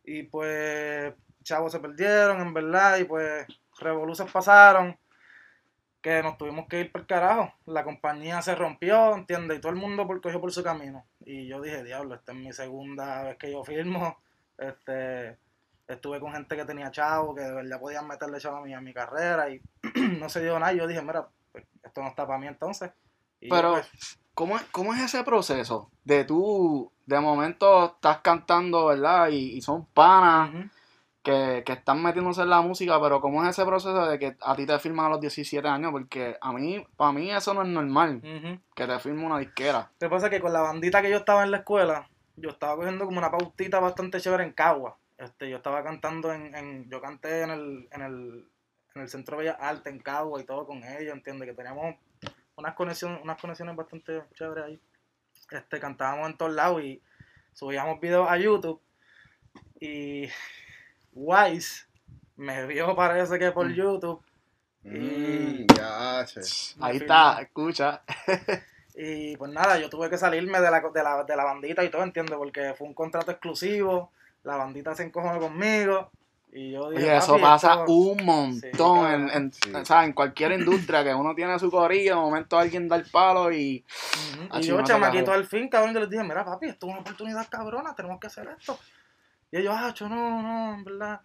Y 0.03 0.23
pues, 0.23 1.13
chavos 1.43 1.71
se 1.71 1.79
perdieron, 1.79 2.39
en 2.41 2.53
verdad, 2.53 2.97
y 2.97 3.03
pues 3.03 3.45
revoluciones 3.79 4.31
pasaron, 4.31 4.97
que 6.01 6.23
nos 6.23 6.37
tuvimos 6.37 6.67
que 6.67 6.79
ir 6.79 6.91
por 6.91 7.05
carajo. 7.05 7.53
La 7.65 7.83
compañía 7.83 8.41
se 8.41 8.55
rompió, 8.55 9.15
¿entiendes? 9.15 9.57
Y 9.57 9.61
todo 9.61 9.71
el 9.71 9.77
mundo 9.77 10.07
por, 10.07 10.21
cogió 10.21 10.39
por 10.39 10.51
su 10.51 10.63
camino. 10.63 11.05
Y 11.25 11.47
yo 11.47 11.61
dije, 11.61 11.83
diablo, 11.83 12.15
esta 12.15 12.31
es 12.31 12.37
mi 12.37 12.53
segunda 12.53 13.23
vez 13.23 13.37
que 13.37 13.51
yo 13.51 13.63
firmo. 13.63 14.17
Este, 14.57 15.37
estuve 15.87 16.19
con 16.19 16.33
gente 16.33 16.55
que 16.55 16.65
tenía 16.65 16.91
chavo, 16.91 17.35
que 17.35 17.41
de 17.41 17.53
verdad 17.53 17.79
podían 17.79 18.07
meterle 18.07 18.39
chavo 18.39 18.57
a 18.57 18.61
mi, 18.61 18.73
a 18.73 18.81
mi 18.81 18.93
carrera 18.93 19.49
y 19.49 19.61
no 20.19 20.29
se 20.29 20.41
dio 20.41 20.57
nada. 20.59 20.73
Y 20.73 20.77
yo 20.77 20.87
dije, 20.87 21.01
mira, 21.01 21.27
pues, 21.51 21.65
esto 21.83 22.01
no 22.01 22.09
está 22.09 22.25
para 22.25 22.39
mí 22.39 22.47
entonces. 22.47 22.91
Y 23.41 23.49
Pero, 23.49 23.73
pues, 23.73 24.19
¿cómo 24.33 24.57
es, 24.57 24.63
¿cómo 24.71 24.93
es 24.93 25.01
ese 25.01 25.23
proceso? 25.23 25.91
De 26.03 26.23
tú, 26.23 26.91
de 27.05 27.19
momento 27.19 27.85
estás 27.85 28.19
cantando, 28.19 28.87
¿verdad? 28.87 29.29
Y, 29.29 29.57
y 29.57 29.61
son 29.61 29.85
panas. 29.85 30.69
Que, 31.23 31.63
que 31.65 31.73
están 31.73 32.01
metiéndose 32.01 32.41
en 32.41 32.49
la 32.49 32.61
música, 32.61 32.99
pero 33.01 33.19
¿cómo 33.21 33.43
es 33.43 33.49
ese 33.49 33.65
proceso 33.65 34.07
de 34.07 34.17
que 34.19 34.37
a 34.41 34.55
ti 34.55 34.65
te 34.65 34.79
firman 34.79 35.07
a 35.07 35.09
los 35.09 35.21
17 35.21 35.67
años? 35.67 35.91
Porque 35.91 36.37
a 36.39 36.53
mí, 36.53 36.85
para 36.95 37.11
mí 37.11 37.29
eso 37.31 37.53
no 37.53 37.61
es 37.61 37.67
normal, 37.67 38.21
Ujú. 38.23 38.59
que 38.75 38.87
te 38.87 38.99
firme 38.99 39.25
una 39.25 39.39
disquera. 39.39 39.91
Lo 39.99 40.07
que 40.07 40.09
pasa 40.09 40.27
es 40.27 40.31
que 40.31 40.39
con 40.39 40.53
la 40.53 40.61
bandita 40.61 41.01
que 41.01 41.09
yo 41.09 41.17
estaba 41.17 41.43
en 41.43 41.51
la 41.51 41.57
escuela, 41.57 42.09
yo 42.37 42.49
estaba 42.49 42.75
cogiendo 42.77 43.05
como 43.05 43.17
una 43.17 43.29
pautita 43.31 43.79
bastante 43.79 44.19
chévere 44.21 44.43
en 44.43 44.53
Cagua. 44.53 44.97
Este, 45.17 45.49
yo 45.49 45.57
estaba 45.57 45.83
cantando 45.83 46.31
en, 46.31 46.55
en 46.55 46.89
yo 46.89 47.01
canté 47.01 47.41
en 47.41 47.49
el, 47.49 47.89
en 47.91 48.01
el, 48.01 48.49
en 48.95 49.01
el 49.01 49.09
Centro 49.09 49.35
de 49.37 49.43
Bellas 49.43 49.57
Artes 49.59 49.91
en 49.91 49.99
Cagua 49.99 50.39
y 50.41 50.45
todo 50.45 50.65
con 50.65 50.81
ellos, 50.83 51.13
¿entiendes? 51.13 51.49
Que 51.49 51.53
teníamos 51.53 51.95
unas 52.55 52.73
conexiones, 52.75 53.19
unas 53.21 53.39
conexiones 53.41 53.75
bastante 53.75 54.23
chéveres 54.33 54.63
ahí. 54.63 54.79
Este, 55.51 55.79
cantábamos 55.79 56.29
en 56.29 56.37
todos 56.37 56.53
lados 56.53 56.81
y 56.81 57.01
subíamos 57.53 57.99
videos 57.99 58.29
a 58.29 58.37
YouTube 58.37 58.81
y 59.81 60.27
Wise 61.13 61.85
me 62.35 62.65
vio 62.67 62.95
parece 62.95 63.37
que 63.39 63.51
por 63.51 63.67
Mm. 63.67 63.73
YouTube 63.75 64.21
Mm, 64.81 65.65
ya, 65.75 66.25
che. 66.25 66.39
Me 66.77 66.85
Ahí 66.85 66.97
está, 66.97 67.41
escucha. 67.41 68.01
Y 68.95 69.35
pues 69.37 69.51
nada, 69.51 69.77
yo 69.77 69.89
tuve 69.89 70.09
que 70.09 70.17
salirme 70.17 70.59
de 70.61 70.71
la, 70.71 70.79
de 70.81 71.03
la, 71.03 71.23
de 71.23 71.35
la 71.35 71.43
bandita 71.43 71.83
y 71.83 71.89
todo, 71.89 72.01
¿entiendes? 72.03 72.37
Porque 72.37 72.73
fue 72.77 72.87
un 72.87 72.93
contrato 72.93 73.29
exclusivo, 73.31 74.11
la 74.43 74.55
bandita 74.55 74.95
se 74.95 75.03
encojonó 75.03 75.39
conmigo 75.39 76.11
y 76.51 76.71
yo 76.71 76.89
dije, 76.89 77.03
Oye, 77.03 77.17
eso 77.17 77.33
"Papi, 77.33 77.41
pasa 77.41 77.71
esto-". 77.73 77.91
un 77.91 78.25
montón 78.25 78.61
Sí, 78.61 79.13
en, 79.13 79.29
en, 79.29 79.53
Sí. 79.53 79.71
o 79.75 79.85
sea, 79.85 80.05
en 80.05 80.13
cualquier 80.13 80.53
industria 80.53 81.03
que 81.03 81.13
uno 81.13 81.35
tiene 81.35 81.59
su 81.59 81.69
corillo, 81.69 82.15
de 82.15 82.21
momento 82.21 82.57
alguien 82.57 82.87
da 82.87 82.95
el 82.95 83.05
palo 83.11 83.51
y 83.51 83.85
Ujú. 84.35 84.47
Ah, 84.49 84.59
Y 84.59 84.63
yo, 84.63 84.81
chamaquito, 84.83 85.31
al 85.31 85.45
fin, 85.45 85.67
cabrón, 85.69 85.93
yo 85.93 85.99
les 85.99 86.09
dije, 86.09 86.23
mira, 86.23 86.43
papi, 86.43 86.67
esto 86.67 86.87
es 86.87 86.91
una 86.93 87.01
oportunidad 87.01 87.47
cabrona, 87.49 87.93
tenemos 87.95 88.19
que 88.19 88.27
hacer 88.27 88.47
esto. 88.57 88.79
Y 89.51 89.57
ellos, 89.57 89.73
ah, 89.77 89.93
yo 89.93 90.07
no, 90.07 90.41
no, 90.41 90.73
en 90.75 90.83
verdad. 90.83 91.21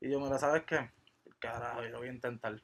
Y 0.00 0.10
yo, 0.10 0.20
mira, 0.20 0.38
¿sabes 0.38 0.62
qué? 0.64 0.90
Carajo, 1.38 1.82
yo 1.82 1.88
lo 1.90 1.98
voy 1.98 2.08
a 2.08 2.12
intentar. 2.12 2.60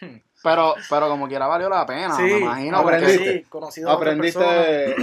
pero 0.42 0.74
pero 0.90 1.08
como 1.08 1.28
quiera 1.28 1.46
valió 1.46 1.68
la 1.68 1.86
pena, 1.86 2.14
sí, 2.16 2.22
me 2.22 2.38
imagino. 2.40 2.78
aprendiste. 2.78 3.16
porque- 3.16 3.28
aprendí, 3.30 3.48
conocido. 3.48 3.90
Aprendiste 3.90 4.44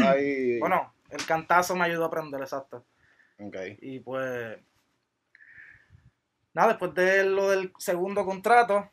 ahí. 0.05 0.59
Bueno, 0.59 0.93
el 1.09 1.25
cantazo 1.25 1.75
me 1.75 1.85
ayudó 1.85 2.03
a 2.03 2.07
aprender, 2.07 2.41
exacto. 2.41 2.85
Ok. 3.39 3.55
Y 3.81 3.99
pues. 3.99 4.59
Nada, 6.53 6.69
después 6.69 6.93
de 6.93 7.23
lo 7.23 7.49
del 7.49 7.71
segundo 7.77 8.25
contrato, 8.25 8.89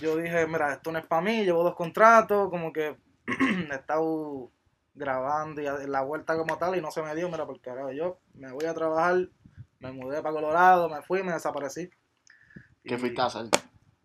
yo 0.00 0.16
dije, 0.16 0.46
mira, 0.46 0.72
esto 0.74 0.92
no 0.92 1.00
es 1.00 1.06
para 1.06 1.22
mí, 1.22 1.44
llevo 1.44 1.64
dos 1.64 1.74
contratos, 1.74 2.48
como 2.50 2.72
que 2.72 2.96
he 3.70 3.74
estado 3.74 4.52
grabando 4.94 5.60
y 5.60 5.86
la 5.86 6.00
vuelta 6.02 6.36
como 6.36 6.56
tal 6.58 6.76
y 6.76 6.80
no 6.80 6.90
se 6.90 7.02
me 7.02 7.14
dio, 7.14 7.28
mira, 7.28 7.46
porque 7.46 7.70
ahora 7.70 7.92
yo 7.92 8.18
me 8.34 8.50
voy 8.52 8.64
a 8.66 8.74
trabajar, 8.74 9.28
me 9.78 9.92
mudé 9.92 10.20
para 10.22 10.34
Colorado, 10.34 10.88
me 10.88 11.00
fui, 11.02 11.22
me 11.22 11.32
desaparecí. 11.32 11.88
¿Qué 12.84 12.94
Y- 12.94 12.98
fuiste 12.98 13.20
a 13.20 13.26
hacer? 13.26 13.48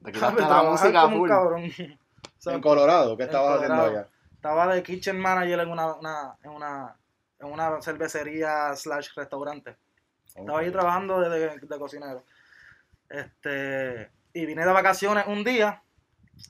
Te 0.04 0.12
quitaste 0.12 0.42
la 0.42 0.64
música 0.64 1.02
como 1.02 1.16
un 1.16 1.22
full. 1.22 1.30
cabrón. 1.30 1.64
O 1.66 2.30
sea, 2.40 2.54
En 2.54 2.62
Colorado, 2.62 3.18
¿qué 3.18 3.24
estabas 3.24 3.56
haciendo 3.58 3.82
allá? 3.84 4.08
estaba 4.34 4.74
de 4.76 4.84
kitchen 4.84 5.20
manager 5.20 5.60
en 5.62 5.70
una, 5.72 5.96
una- 5.96 6.36
en 6.44 6.52
una, 6.52 6.96
en 7.40 7.48
una 7.52 7.82
cervecería 7.82 8.76
slash 8.76 9.10
restaurante. 9.16 9.76
Estaba 10.36 10.60
ahí 10.60 10.70
trabajando 10.72 11.20
de, 11.20 11.30
de- 11.30 11.60
de 11.60 11.80
cocinero. 11.80 12.24
Este, 13.10 14.12
y 14.34 14.46
vine 14.46 14.66
de 14.66 14.72
vacaciones 14.72 15.26
un 15.28 15.44
día, 15.44 15.82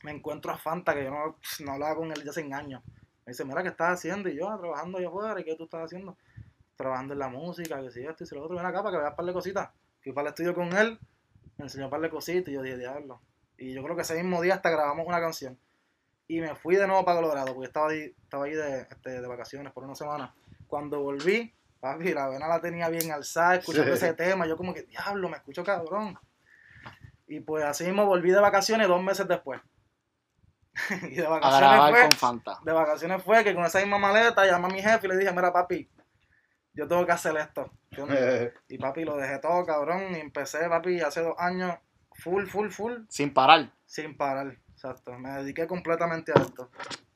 me 0.04 0.12
encuentro 0.12 0.52
a 0.52 0.58
Fanta, 0.58 0.94
que 0.94 1.04
yo 1.04 1.12
no, 1.12 1.38
no 1.66 1.72
hablaba 1.72 1.96
con 1.96 2.12
él 2.12 2.24
ya 2.24 2.32
hace 2.32 2.52
años. 2.54 2.82
Me 3.26 3.32
dice, 3.32 3.44
mira, 3.46 3.64
¿qué 3.64 3.70
estás 3.70 3.94
haciendo? 3.94 4.30
Y 4.30 4.36
yo, 4.38 4.50
"Ah, 4.50 4.58
trabajando 4.60 4.98
allá 4.98 5.08
afuera, 5.08 5.40
¿y 5.40 5.44
qué 5.44 5.56
tú 5.56 5.64
estás 5.66 5.86
haciendo? 5.86 6.16
Trabajando 6.76 7.14
en 7.14 7.20
la 7.20 7.28
música, 7.30 7.82
que 7.82 7.90
si 7.92 8.06
esto 8.06 8.24
y 8.24 8.28
si 8.28 8.36
lo 8.36 8.44
otro, 8.44 8.56
ven 8.58 8.66
acá 8.66 8.84
para 8.84 8.92
que 8.92 8.98
veas 9.00 9.12
un 9.12 9.16
par 9.16 9.26
de 9.26 9.34
cositas. 9.34 9.70
Fui 10.02 10.12
para 10.14 10.28
el 10.28 10.34
estudio 10.34 10.54
con 10.54 10.76
él, 10.76 11.00
me 11.58 11.66
enseñó 11.66 11.86
un 11.86 11.90
par 11.92 12.02
de 12.02 12.10
cositas 12.10 12.50
y 12.50 12.54
yo 12.54 12.62
dije, 12.62 12.78
diablo. 12.78 13.20
Y 13.58 13.74
yo 13.74 13.82
creo 13.84 13.96
que 13.96 14.02
ese 14.04 14.16
mismo 14.16 14.42
día 14.42 14.56
hasta 14.56 14.70
grabamos 14.70 15.08
una 15.08 15.20
canción. 15.20 15.58
Y 16.28 16.42
me 16.42 16.56
fui 16.56 16.76
de 16.76 16.86
nuevo 16.88 17.06
para 17.06 17.22
Colorado, 17.22 17.54
porque 17.54 17.68
estaba 17.68 17.90
ahí, 17.90 18.14
estaba 18.24 18.46
ahí 18.46 18.54
de, 18.54 18.82
este, 18.82 19.22
de 19.22 19.28
vacaciones 19.28 19.72
por 19.74 19.84
una 19.86 19.96
semana. 19.96 20.34
Cuando 20.68 21.02
volví, 21.02 21.54
papi, 21.80 22.14
la 22.14 22.28
vena 22.28 22.48
la 22.48 22.60
tenía 22.60 22.90
bien 22.90 23.12
alzada, 23.12 23.56
escuchando 23.56 23.96
Sí. 23.96 24.06
ese 24.06 24.14
tema. 24.14 24.46
Yo 24.48 24.58
como 24.58 24.74
que, 24.74 24.84
diablo, 24.84 25.30
me 25.30 25.38
escucho 25.38 25.64
cabrón. 25.64 26.18
Y 27.28 27.40
pues 27.40 27.64
así 27.64 27.86
mismo 27.86 28.06
volví 28.06 28.30
de 28.32 28.40
vacaciones 28.40 28.88
dos 28.88 29.02
meses 29.02 29.28
después. 29.28 29.62
y 31.10 31.16
de 31.16 31.26
A 31.26 31.30
vacaciones 31.30 31.60
grabar 31.70 31.92
fue, 31.94 32.02
con 32.02 32.12
Fanta. 32.12 32.60
de 32.64 32.72
vacaciones 32.72 33.24
fue 33.24 33.44
que 33.44 33.56
con 33.56 33.66
esa 33.66 33.80
misma 33.80 33.98
maleta 33.98 34.46
llamé 34.46 34.66
a 34.66 34.70
mi 34.70 34.82
jefe 34.82 35.08
y 35.08 35.10
le 35.10 35.18
dije, 35.18 35.32
mira 35.32 35.52
papi, 35.54 35.90
yo 36.74 36.88
tengo 36.88 37.06
que 37.06 37.12
hacer 37.12 37.36
esto. 37.38 37.72
Y 38.68 38.78
papi, 38.78 39.06
lo 39.06 39.16
dejé 39.16 39.40
todo, 39.40 39.66
cabrón. 39.66 40.14
Y 40.16 40.20
empecé, 40.20 40.68
papi, 40.68 41.00
hace 41.00 41.22
dos 41.22 41.36
años, 41.38 41.76
full, 42.12 42.46
full, 42.46 42.70
full, 42.70 42.94
Sin 43.10 43.34
parar. 43.34 43.72
sin 43.86 44.18
parar. 44.18 44.58
Exacto. 44.72 45.14
Me 45.18 45.30
dediqué 45.32 45.66
completamente 45.68 46.34
a 46.34 46.42
esto. 46.42 46.70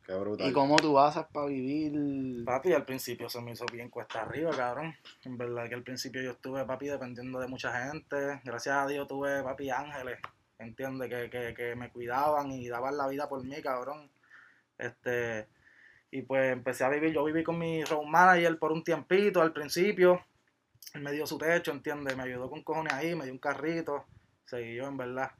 Qué 0.06 0.14
brutal. 0.16 0.50
¿Y 0.50 0.54
cómo 0.54 0.78
tú 0.78 0.98
haces 0.98 1.26
para 1.34 1.48
vivir? 1.48 2.44
Papi, 2.46 2.72
al 2.74 2.86
principio 2.86 3.30
se 3.30 3.42
me 3.42 3.52
hizo 3.52 3.66
bien 3.72 3.90
cuesta 3.90 4.22
arriba, 4.22 4.52
cabrón. 4.56 4.96
En 5.26 5.38
verdad 5.38 5.68
que 5.68 5.76
al 5.76 5.84
principio 5.84 6.22
yo 6.22 6.32
estuve, 6.32 6.64
papi, 6.66 6.88
dependiendo 6.88 7.40
de 7.40 7.48
mucha 7.48 7.72
gente. 7.84 8.40
Gracias 8.46 8.76
a 8.76 8.88
Dios 8.88 9.08
tuve, 9.08 9.44
papi, 9.44 9.70
ángeles, 9.70 10.18
¿entiendes? 10.60 11.10
Que, 11.10 11.30
que, 11.30 11.54
que 11.54 11.76
me 11.76 11.92
cuidaban 11.92 12.52
y 12.52 12.68
daban 12.68 12.98
la 12.98 13.08
vida 13.08 13.28
por 13.28 13.44
mí, 13.44 13.62
cabrón. 13.62 14.10
Este, 14.78 15.48
y 16.12 16.22
pues 16.22 16.52
empecé 16.52 16.84
a 16.84 16.90
vivir, 16.90 17.14
yo 17.14 17.24
viví 17.24 17.44
con 17.44 17.58
mi 17.58 17.84
road 17.84 18.04
manager 18.06 18.58
por 18.60 18.72
un 18.72 18.84
tiempito 18.84 19.42
al 19.42 19.52
principio. 19.54 20.24
Él 20.94 21.02
me 21.02 21.12
dio 21.12 21.26
su 21.28 21.38
techo, 21.38 21.72
¿entiendes? 21.72 22.16
Me 22.16 22.24
ayudó 22.24 22.50
con 22.50 22.64
cojones 22.64 22.94
ahí, 22.94 23.14
me 23.16 23.26
dio 23.26 23.34
un 23.34 23.40
carrito. 23.40 24.06
Seguí 24.46 24.76
yo, 24.76 24.88
en 24.88 24.98
verdad. 24.98 25.32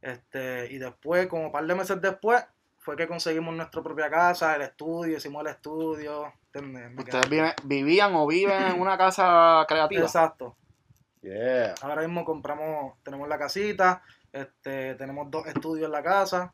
Este, 0.00 0.72
y 0.72 0.78
después, 0.78 1.26
como 1.26 1.46
un 1.46 1.52
par 1.52 1.66
de 1.66 1.74
meses 1.74 2.00
después, 2.00 2.44
fue 2.78 2.96
que 2.96 3.06
conseguimos 3.06 3.54
nuestra 3.54 3.82
propia 3.82 4.10
casa, 4.10 4.54
el 4.56 4.62
estudio, 4.62 5.16
hicimos 5.16 5.42
el 5.42 5.48
estudio. 5.52 6.32
¿Ustedes 6.54 7.30
viven- 7.30 7.54
vivían 7.64 8.14
o 8.14 8.26
viven 8.26 8.62
en 8.62 8.80
una 8.80 8.98
casa 8.98 9.64
creativa? 9.66 10.02
Exacto. 10.02 10.56
Yeah. 11.22 11.74
Ahora 11.80 12.02
mismo 12.02 12.24
compramos, 12.24 12.94
tenemos 13.02 13.28
la 13.28 13.38
casita, 13.38 14.02
este, 14.32 14.94
tenemos 14.94 15.30
dos 15.30 15.46
estudios 15.46 15.86
en 15.86 15.92
la 15.92 16.02
casa, 16.02 16.52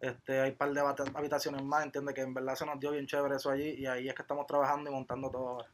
este, 0.00 0.40
hay 0.40 0.50
un 0.50 0.56
par 0.56 0.72
de 0.72 0.80
habita- 0.80 1.04
habitaciones 1.14 1.62
más, 1.62 1.84
entiende 1.84 2.12
que 2.12 2.20
en 2.22 2.34
verdad 2.34 2.54
se 2.56 2.66
nos 2.66 2.78
dio 2.78 2.90
bien 2.90 3.06
chévere 3.06 3.36
eso 3.36 3.50
allí 3.50 3.70
y 3.78 3.86
ahí 3.86 4.08
es 4.08 4.14
que 4.14 4.22
estamos 4.22 4.46
trabajando 4.46 4.90
y 4.90 4.92
montando 4.92 5.30
todo 5.30 5.48
ahora. 5.48 5.68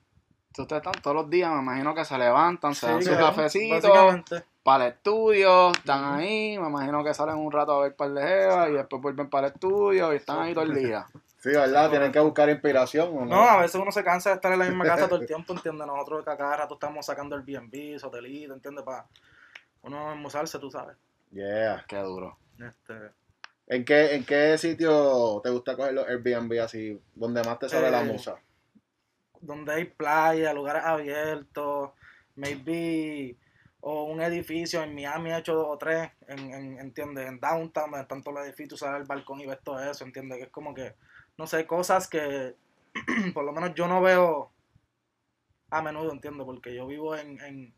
Ustedes 0.57 0.83
están 0.85 1.01
todos 1.03 1.17
los 1.17 1.31
días, 1.31 1.51
me 1.53 1.61
imagino 1.61 1.95
que 1.95 2.05
se 2.05 2.19
levantan, 2.19 2.75
se 2.75 2.87
Sí, 2.87 2.93
dan 2.93 3.03
su 3.03 3.09
claro, 3.11 3.27
cafecito, 3.27 3.75
Básicamente. 3.75 4.45
para 4.63 4.87
el 4.87 4.93
estudio, 4.93 5.71
están 5.71 6.19
ahí, 6.19 6.59
me 6.59 6.69
imagino 6.69 7.03
que 7.05 7.15
salen 7.15 7.37
un 7.37 7.51
rato 7.53 7.73
a 7.73 7.83
ver 7.85 7.95
par 7.97 8.11
de 8.11 8.23
jevas 8.23 8.69
y 8.69 8.73
después 8.73 9.01
vuelven 9.01 9.31
para 9.31 9.47
el 9.49 9.53
estudio 9.55 10.13
y 10.13 10.17
están 10.17 10.41
ahí 10.41 10.53
todo 10.55 10.65
el 10.65 10.75
día. 10.75 11.07
Sí, 11.39 11.49
¿verdad? 11.51 11.89
Tienen 11.89 12.13
que 12.13 12.21
buscar 12.21 12.51
inspiración, 12.51 13.09
¿o 13.17 13.21
no? 13.25 13.27
No, 13.37 13.43
a 13.43 13.57
veces 13.63 13.77
uno 13.81 13.91
se 13.91 14.05
cansa 14.05 14.29
de 14.31 14.35
estar 14.37 14.53
en 14.53 14.59
la 14.59 14.67
misma 14.67 14.85
casa 14.85 15.09
todo 15.09 15.21
el 15.21 15.27
tiempo, 15.27 15.55
¿entiendes? 15.55 15.87
Nosotros 15.87 16.23
que 16.25 16.31
a 16.31 16.37
cada 16.37 16.57
rato 16.57 16.75
estamos 16.75 17.07
sacando 17.07 17.35
el 17.37 17.43
B&B, 17.43 17.97
hotelito, 18.03 18.53
¿entiendes? 18.53 18.85
Para 18.85 19.07
uno 19.83 20.11
almorzarse, 20.11 20.59
tú 20.59 20.71
sabes. 20.71 20.97
Yeah. 21.31 21.85
Qué 21.89 21.97
duro. 21.99 22.39
Este, 22.59 22.95
¿En 23.67 23.85
qué, 23.85 24.15
¿En 24.15 24.25
qué 24.25 24.59
sitio 24.59 25.41
te 25.43 25.51
gusta 25.51 25.77
coger 25.77 25.95
los 25.95 26.07
Airbnb 26.09 26.61
así, 26.61 27.01
donde 27.15 27.43
más 27.45 27.59
te 27.59 27.69
sale 27.69 27.91
la 27.91 28.03
Eh, 28.03 28.05
musa? 28.05 28.37
donde 29.41 29.73
hay 29.73 29.85
playa, 29.87 30.53
lugares 30.53 30.85
abiertos, 30.85 31.91
maybe, 32.37 33.37
o 33.81 34.05
un 34.05 34.21
edificio, 34.21 34.83
en 34.83 34.95
Miami 34.95 35.31
he 35.33 35.39
hecho 35.39 35.55
dos 35.55 35.67
o 35.71 35.79
tres, 35.79 36.11
en, 36.29 36.53
en, 36.53 36.79
¿entiendes? 36.79 37.27
En 37.27 37.41
downtown, 37.41 37.91
donde 37.91 38.03
están 38.03 38.23
todos 38.23 38.37
los 38.39 38.47
edificios, 38.47 38.81
sales 38.81 38.97
al 38.97 39.05
balcón 39.07 39.41
y 39.41 39.47
ves 39.47 39.61
todo 39.65 39.81
eso, 39.81 40.05
¿entiendes? 40.05 40.39
Que 40.39 40.45
es 40.45 40.51
como 40.51 40.75
que, 40.75 40.95
no 41.39 41.47
sé, 41.47 41.67
cosas 41.67 42.07
que 42.09 42.55
por 43.35 43.45
lo 43.45 43.53
menos 43.53 43.75
yo 43.75 43.89
no 43.89 44.03
veo 44.03 44.53
a 45.71 45.83
menudo, 45.83 46.13
¿entiendes? 46.13 46.45
Porque 46.45 46.75
yo 46.75 46.87
vivo 46.87 47.17
en, 47.17 47.41
en 47.41 47.75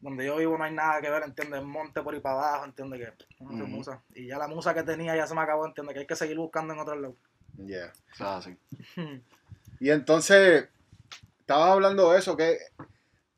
donde 0.00 0.26
yo 0.26 0.36
vivo 0.36 0.56
no 0.58 0.64
hay 0.64 0.72
nada 0.74 1.00
que 1.00 1.10
ver, 1.10 1.22
¿entiendes? 1.24 1.62
Monte 1.62 2.02
por 2.02 2.14
ahí 2.14 2.20
para 2.20 2.34
abajo, 2.48 2.64
¿entiendes? 2.66 3.00
Que 3.00 3.44
no 3.44 3.66
musa. 3.66 4.02
Y 4.14 4.26
ya 4.26 4.38
la 4.38 4.48
musa 4.48 4.74
que 4.74 4.82
tenía 4.82 5.16
ya 5.16 5.26
se 5.26 5.34
me 5.34 5.40
acabó, 5.40 5.66
¿entiendes? 5.66 5.94
Que 5.94 6.00
hay 6.00 6.06
que 6.06 6.16
seguir 6.16 6.36
buscando 6.38 6.74
en 6.74 6.80
otro 6.80 6.94
lado. 6.96 7.16
Yeah. 7.64 7.92
Sea, 8.14 8.36
así. 8.38 8.56
Y 9.80 9.90
entonces, 9.90 10.68
estabas 11.40 11.68
hablando 11.72 12.10
de 12.12 12.18
eso, 12.18 12.34
que 12.34 12.58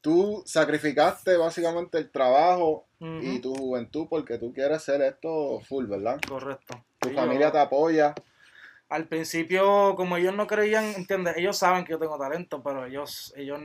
tú 0.00 0.42
sacrificaste 0.46 1.36
básicamente 1.36 1.98
el 1.98 2.10
trabajo 2.10 2.86
y 3.00 3.40
tu 3.40 3.54
juventud 3.54 4.06
porque 4.08 4.38
tú 4.38 4.52
quieres 4.52 4.76
hacer 4.78 5.00
esto 5.02 5.60
full, 5.68 5.86
¿verdad? 5.86 6.20
Correcto. 6.28 6.84
Tu 7.00 7.10
Y 7.10 7.14
familia 7.14 7.46
yo- 7.48 7.52
te 7.52 7.58
apoya. 7.58 8.14
al 8.88 9.06
principio, 9.08 9.94
como 9.96 10.16
ellos 10.16 10.34
no 10.34 10.46
creían, 10.46 10.84
¿entiendes? 10.96 11.36
Ellos 11.36 11.56
saben 11.58 11.84
que 11.84 11.92
yo 11.92 11.98
tengo 11.98 12.16
talento, 12.18 12.62
pero 12.62 12.86
ellos, 12.86 13.32
ellos, 13.36 13.60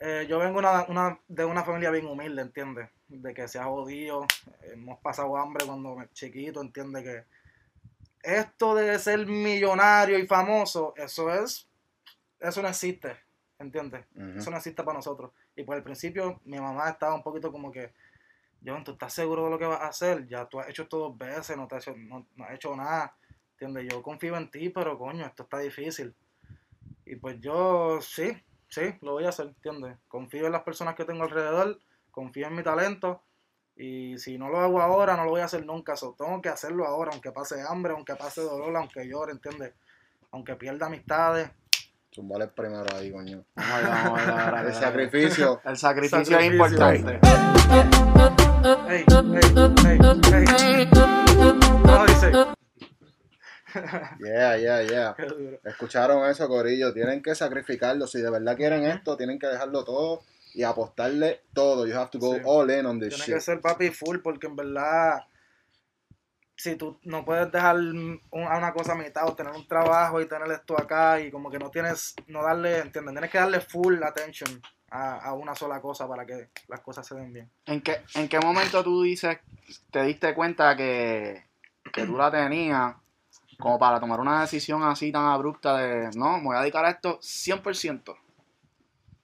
eh, 0.00 0.26
yo 0.28 0.38
vengo 0.38 0.58
una, 0.58 0.84
una- 0.88 1.18
de 1.28 1.44
una 1.44 1.64
familia 1.64 1.90
bien 1.90 2.06
humilde, 2.06 2.42
¿entiendes? 2.42 2.88
De 3.08 3.34
que 3.34 3.48
se 3.48 3.58
ha 3.58 3.64
jodido, 3.64 4.26
hemos 4.62 4.98
pasado 5.00 5.36
hambre 5.36 5.66
cuando 5.66 6.04
chiquito, 6.12 6.60
¿entiendes? 6.60 7.04
Que 7.04 7.24
esto 8.22 8.74
de 8.74 8.98
ser 8.98 9.26
millonario 9.26 10.18
y 10.18 10.26
famoso, 10.26 10.94
eso 10.96 11.32
es, 11.32 11.66
eso 12.40 12.62
no 12.62 12.68
existe, 12.68 13.16
¿entiendes? 13.58 14.04
Eso 14.38 14.50
no 14.50 14.56
existe 14.56 14.82
para 14.82 14.98
nosotros. 14.98 15.32
Y 15.56 15.62
por 15.64 15.76
el 15.76 15.82
principio 15.82 16.40
mi 16.44 16.60
mamá 16.60 16.90
estaba 16.90 17.14
un 17.14 17.22
poquito 17.22 17.50
como 17.50 17.72
que, 17.72 17.92
John, 18.64 18.84
¿tú 18.84 18.92
estás 18.92 19.12
seguro 19.12 19.44
de 19.44 19.50
lo 19.50 19.58
que 19.58 19.66
vas 19.66 19.80
a 19.80 19.88
hacer? 19.88 20.26
Ya 20.28 20.46
tú 20.46 20.60
has 20.60 20.68
hecho 20.68 20.82
esto 20.82 20.98
dos 20.98 21.18
veces, 21.18 21.56
no, 21.56 21.66
te 21.68 21.76
has 21.76 21.86
hecho, 21.86 21.96
no, 21.96 22.26
no 22.36 22.44
has 22.44 22.54
hecho 22.54 22.74
nada. 22.76 23.16
¿Entiendes? 23.52 23.92
Yo 23.92 24.02
confío 24.02 24.36
en 24.36 24.50
ti, 24.50 24.68
pero 24.70 24.98
coño, 24.98 25.26
esto 25.26 25.44
está 25.44 25.58
difícil. 25.58 26.14
Y 27.06 27.16
pues 27.16 27.40
yo 27.40 28.00
sí, 28.00 28.36
sí, 28.68 28.94
lo 29.02 29.12
voy 29.12 29.24
a 29.24 29.30
hacer, 29.30 29.46
¿entiendes? 29.46 29.98
Confío 30.08 30.46
en 30.46 30.52
las 30.52 30.62
personas 30.62 30.94
que 30.94 31.04
tengo 31.04 31.24
alrededor, 31.24 31.78
confío 32.10 32.46
en 32.46 32.54
mi 32.54 32.62
talento. 32.62 33.22
Y 33.76 34.18
si 34.18 34.38
no 34.38 34.48
lo 34.48 34.58
hago 34.58 34.80
ahora, 34.80 35.16
no 35.16 35.24
lo 35.24 35.30
voy 35.30 35.40
a 35.40 35.44
hacer 35.44 35.64
nunca. 35.64 35.94
So, 35.96 36.16
tengo 36.18 36.42
que 36.42 36.48
hacerlo 36.48 36.84
ahora, 36.84 37.12
aunque 37.12 37.30
pase 37.30 37.62
hambre, 37.62 37.92
aunque 37.92 38.16
pase 38.16 38.40
dolor, 38.40 38.76
aunque 38.76 39.06
llore, 39.08 39.32
¿entiendes? 39.32 39.72
Aunque 40.32 40.56
pierda 40.56 40.86
amistades. 40.86 41.48
Zumbale 42.12 42.44
el 42.44 42.50
primero 42.50 42.86
ahí, 42.96 43.12
coño. 43.12 43.44
Vamos. 43.54 44.20
El 44.66 44.74
sacrificio. 44.74 45.60
El 45.64 45.76
sacrificio, 45.76 46.38
es 46.38 46.52
importante. 46.52 47.20
¡Ey, 48.88 48.88
ey, 48.88 49.04
ey, 49.04 50.48
ey! 50.60 50.88
¿Cómo 51.84 52.06
dice? 52.06 52.32
Yeah, 54.20 54.56
yeah, 54.56 54.82
yeah. 54.82 55.16
Escucharon 55.64 56.28
eso, 56.30 56.48
Corillo. 56.48 56.92
Tienen 56.92 57.22
que 57.22 57.34
sacrificarlo. 57.34 58.06
Si 58.06 58.20
de 58.20 58.30
verdad 58.30 58.56
quieren 58.56 58.84
esto, 58.84 59.16
tienen 59.16 59.38
que 59.38 59.46
dejarlo 59.46 59.84
todo 59.84 60.22
y 60.54 60.62
apostarle 60.62 61.42
todo. 61.52 61.86
You 61.86 61.94
have 61.96 62.10
to 62.10 62.18
go 62.18 62.34
Sí. 62.36 62.40
all 62.44 62.70
in 62.70 62.86
on 62.86 62.98
this 62.98 63.10
Tiene 63.10 63.24
shit. 63.24 63.34
que 63.34 63.40
ser 63.40 63.60
papi 63.60 63.90
full 63.90 64.18
porque 64.18 64.46
en 64.46 64.56
verdad 64.56 65.22
si 66.56 66.74
tú 66.74 66.98
no 67.04 67.24
puedes 67.24 67.52
dejar 67.52 67.76
un- 67.76 68.20
a 68.32 68.58
una 68.58 68.72
cosa 68.72 68.92
a 68.92 68.96
mitad 68.96 69.26
o 69.28 69.34
tener 69.34 69.52
un 69.52 69.66
trabajo 69.68 70.20
y 70.20 70.26
tener 70.26 70.50
esto 70.50 70.74
acá 70.80 71.20
y 71.20 71.30
como 71.30 71.50
que 71.50 71.58
no 71.58 71.70
tienes, 71.70 72.14
no 72.26 72.42
darle, 72.42 72.78
¿entiendes? 72.78 73.12
Tienes 73.14 73.30
que 73.30 73.38
darle 73.38 73.60
full 73.60 74.02
attention 74.02 74.60
a, 74.90 75.18
a 75.18 75.34
una 75.34 75.54
sola 75.54 75.80
cosa 75.80 76.08
para 76.08 76.26
que 76.26 76.48
las 76.66 76.80
cosas 76.80 77.06
se 77.06 77.14
den 77.14 77.32
bien. 77.32 77.48
¿En 77.66 77.80
qué, 77.80 77.98
¿En 78.16 78.28
qué 78.28 78.40
momento 78.40 78.82
tú 78.82 79.02
dices, 79.02 79.38
te 79.92 80.02
diste 80.02 80.34
cuenta 80.34 80.74
que, 80.76 81.44
que 81.92 82.04
tú 82.04 82.16
la 82.16 82.28
tenías 82.30 82.92
como 83.58 83.78
para 83.78 83.98
tomar 84.00 84.20
una 84.20 84.40
decisión 84.42 84.82
así 84.82 85.10
tan 85.10 85.26
abrupta 85.26 85.76
de, 85.78 86.10
no, 86.16 86.38
me 86.38 86.44
voy 86.44 86.56
a 86.56 86.60
dedicar 86.60 86.84
a 86.84 86.90
esto 86.90 87.18
100%? 87.20 88.16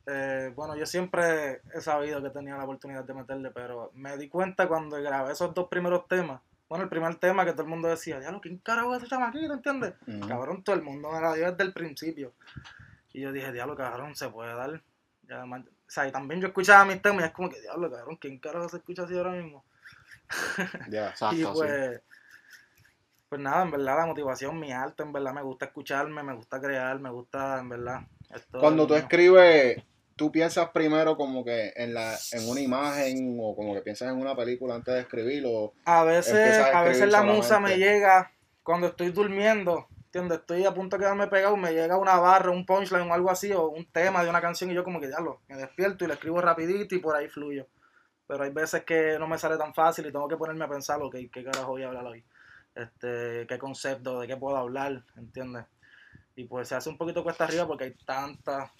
Eh, 0.06 0.52
bueno, 0.54 0.76
yo 0.76 0.84
siempre 0.84 1.62
he 1.72 1.80
sabido 1.80 2.22
que 2.22 2.30
tenía 2.30 2.56
la 2.56 2.64
oportunidad 2.64 3.04
de 3.04 3.14
meterle, 3.14 3.50
pero 3.50 3.90
me 3.94 4.16
di 4.18 4.28
cuenta 4.28 4.68
cuando 4.68 5.00
grabé 5.00 5.32
esos 5.32 5.54
dos 5.54 5.68
primeros 5.68 6.06
temas. 6.08 6.40
Bueno, 6.68 6.84
el 6.84 6.90
primer 6.90 7.14
tema 7.16 7.44
que 7.44 7.52
todo 7.52 7.62
el 7.62 7.68
mundo 7.68 7.88
decía, 7.88 8.18
diablo, 8.18 8.40
¿quién 8.40 8.58
carajo 8.58 8.94
es 8.94 9.02
ese 9.02 9.10
chamaquito? 9.10 9.52
¿Entiendes? 9.52 9.94
Ujú. 10.06 10.28
Cabrón, 10.28 10.64
todo 10.64 10.76
el 10.76 10.82
mundo 10.82 11.10
me 11.10 11.20
la 11.20 11.34
dio 11.34 11.50
desde 11.50 11.64
el 11.64 11.72
principio. 11.72 12.32
Y 13.12 13.20
yo 13.20 13.32
dije, 13.32 13.52
diablo, 13.52 13.76
cabrón, 13.76 14.16
se 14.16 14.28
puede 14.28 14.52
dar. 14.54 14.82
Y 15.28 15.32
además, 15.32 15.62
o 15.66 15.90
sea, 15.90 16.08
y 16.08 16.12
también 16.12 16.40
yo 16.40 16.48
escuchaba 16.48 16.84
mis 16.84 17.00
temas 17.00 17.22
y 17.22 17.26
es 17.26 17.32
como 17.32 17.48
que, 17.48 17.60
diablo, 17.60 17.90
cabrón, 17.90 18.16
¿quién 18.16 18.38
carajo 18.38 18.68
se 18.68 18.78
escucha 18.78 19.04
así 19.04 19.16
ahora 19.16 19.30
mismo? 19.30 19.64
Yeah. 20.90 21.08
Exacto, 21.10 21.36
y 21.36 21.44
sí. 21.44 21.66
Pues, 23.36 23.42
nada, 23.42 23.62
en 23.64 23.70
verdad 23.72 23.96
la 23.98 24.06
motivación, 24.06 24.58
mi 24.60 24.72
arte, 24.72 25.02
en 25.02 25.12
verdad 25.12 25.32
me 25.34 25.42
gusta 25.42 25.66
escucharme, 25.66 26.22
me 26.22 26.34
gusta 26.34 26.60
crear, 26.60 27.00
me 27.00 27.10
gusta, 27.10 27.58
en 27.58 27.68
verdad. 27.68 28.00
esto 28.34 28.58
Cuando 28.60 28.86
tú 28.86 28.94
mío. 28.94 29.02
escribes, 29.02 29.82
tú 30.16 30.30
piensas 30.30 30.70
primero 30.70 31.16
como 31.16 31.44
que 31.44 31.72
en 31.76 31.94
la 31.94 32.16
en 32.32 32.48
una 32.48 32.60
imagen 32.60 33.36
o 33.40 33.56
como 33.56 33.74
que 33.74 33.82
piensas 33.82 34.12
en 34.12 34.20
una 34.20 34.36
película 34.36 34.74
antes 34.76 34.94
de 34.94 35.00
escribir 35.00 35.44
o 35.46 35.72
A 35.84 36.04
veces, 36.04 36.58
a 36.58 36.78
a 36.80 36.82
veces 36.84 37.10
la 37.10 37.22
musa 37.22 37.60
me 37.60 37.76
llega 37.76 38.30
cuando 38.62 38.86
estoy 38.86 39.10
durmiendo, 39.10 39.86
¿entiendes? 40.06 40.38
Estoy 40.40 40.64
a 40.64 40.72
punto 40.72 40.96
de 40.96 41.02
quedarme 41.02 41.26
pegado, 41.26 41.56
me 41.56 41.72
llega 41.72 41.98
una 41.98 42.16
barra, 42.18 42.50
un 42.50 42.64
punchline 42.64 43.10
o 43.10 43.14
algo 43.14 43.30
así, 43.30 43.52
o 43.52 43.68
un 43.68 43.84
tema 43.90 44.22
de 44.24 44.30
una 44.30 44.40
canción 44.40 44.70
y 44.70 44.74
yo 44.74 44.84
como 44.84 45.00
que 45.00 45.08
diablo, 45.08 45.40
me 45.48 45.56
despierto 45.56 46.04
y 46.04 46.08
le 46.08 46.14
escribo 46.14 46.40
rapidito 46.40 46.94
y 46.94 46.98
por 47.00 47.16
ahí 47.16 47.28
fluyo. 47.28 47.66
Pero 48.26 48.44
hay 48.44 48.50
veces 48.50 48.84
que 48.84 49.18
no 49.18 49.26
me 49.26 49.38
sale 49.38 49.58
tan 49.58 49.74
fácil 49.74 50.06
y 50.06 50.12
tengo 50.12 50.28
que 50.28 50.36
ponerme 50.36 50.64
a 50.64 50.68
pensar, 50.68 51.02
ok, 51.02 51.16
¿qué 51.32 51.44
carajo 51.44 51.72
voy 51.72 51.82
a 51.82 51.88
hablar 51.88 52.06
hoy? 52.06 52.24
Este, 52.74 53.46
¿Qué 53.46 53.58
concepto? 53.58 54.20
¿De 54.20 54.26
qué 54.26 54.36
puedo 54.36 54.56
hablar? 54.56 55.04
¿Entiendes? 55.16 55.66
Y 56.36 56.44
pues 56.44 56.68
se 56.68 56.74
hace 56.74 56.88
un 56.90 56.98
poquito 56.98 57.22
cuesta 57.22 57.44
arriba 57.44 57.66
porque 57.66 57.84
hay 57.84 57.94
tantas, 58.04 58.70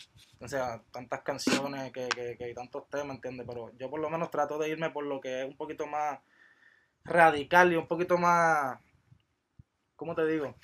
o 0.41 0.49
sea, 0.49 0.83
tantas 0.91 1.23
canciones 1.23 1.93
que, 1.93 2.09
que, 2.09 2.37
que 2.37 2.45
hay 2.45 2.55
tantos 2.55 2.89
temas, 2.91 3.17
¿entiendes? 3.17 3.47
Pero 3.49 3.71
yo 3.79 3.89
por 3.89 4.01
lo 4.01 4.11
menos 4.11 4.31
trato 4.31 4.59
de 4.59 4.71
irme 4.71 4.91
por 4.91 5.05
lo 5.05 5.21
que 5.21 5.43
es 5.43 5.47
un 5.47 5.57
poquito 5.57 5.87
más 5.87 6.19
radical 7.05 7.73
y 7.73 7.77
un 7.77 7.87
poquito 7.87 8.19
más, 8.19 8.81
¿cómo 9.95 10.15
te 10.15 10.27
digo? 10.27 10.57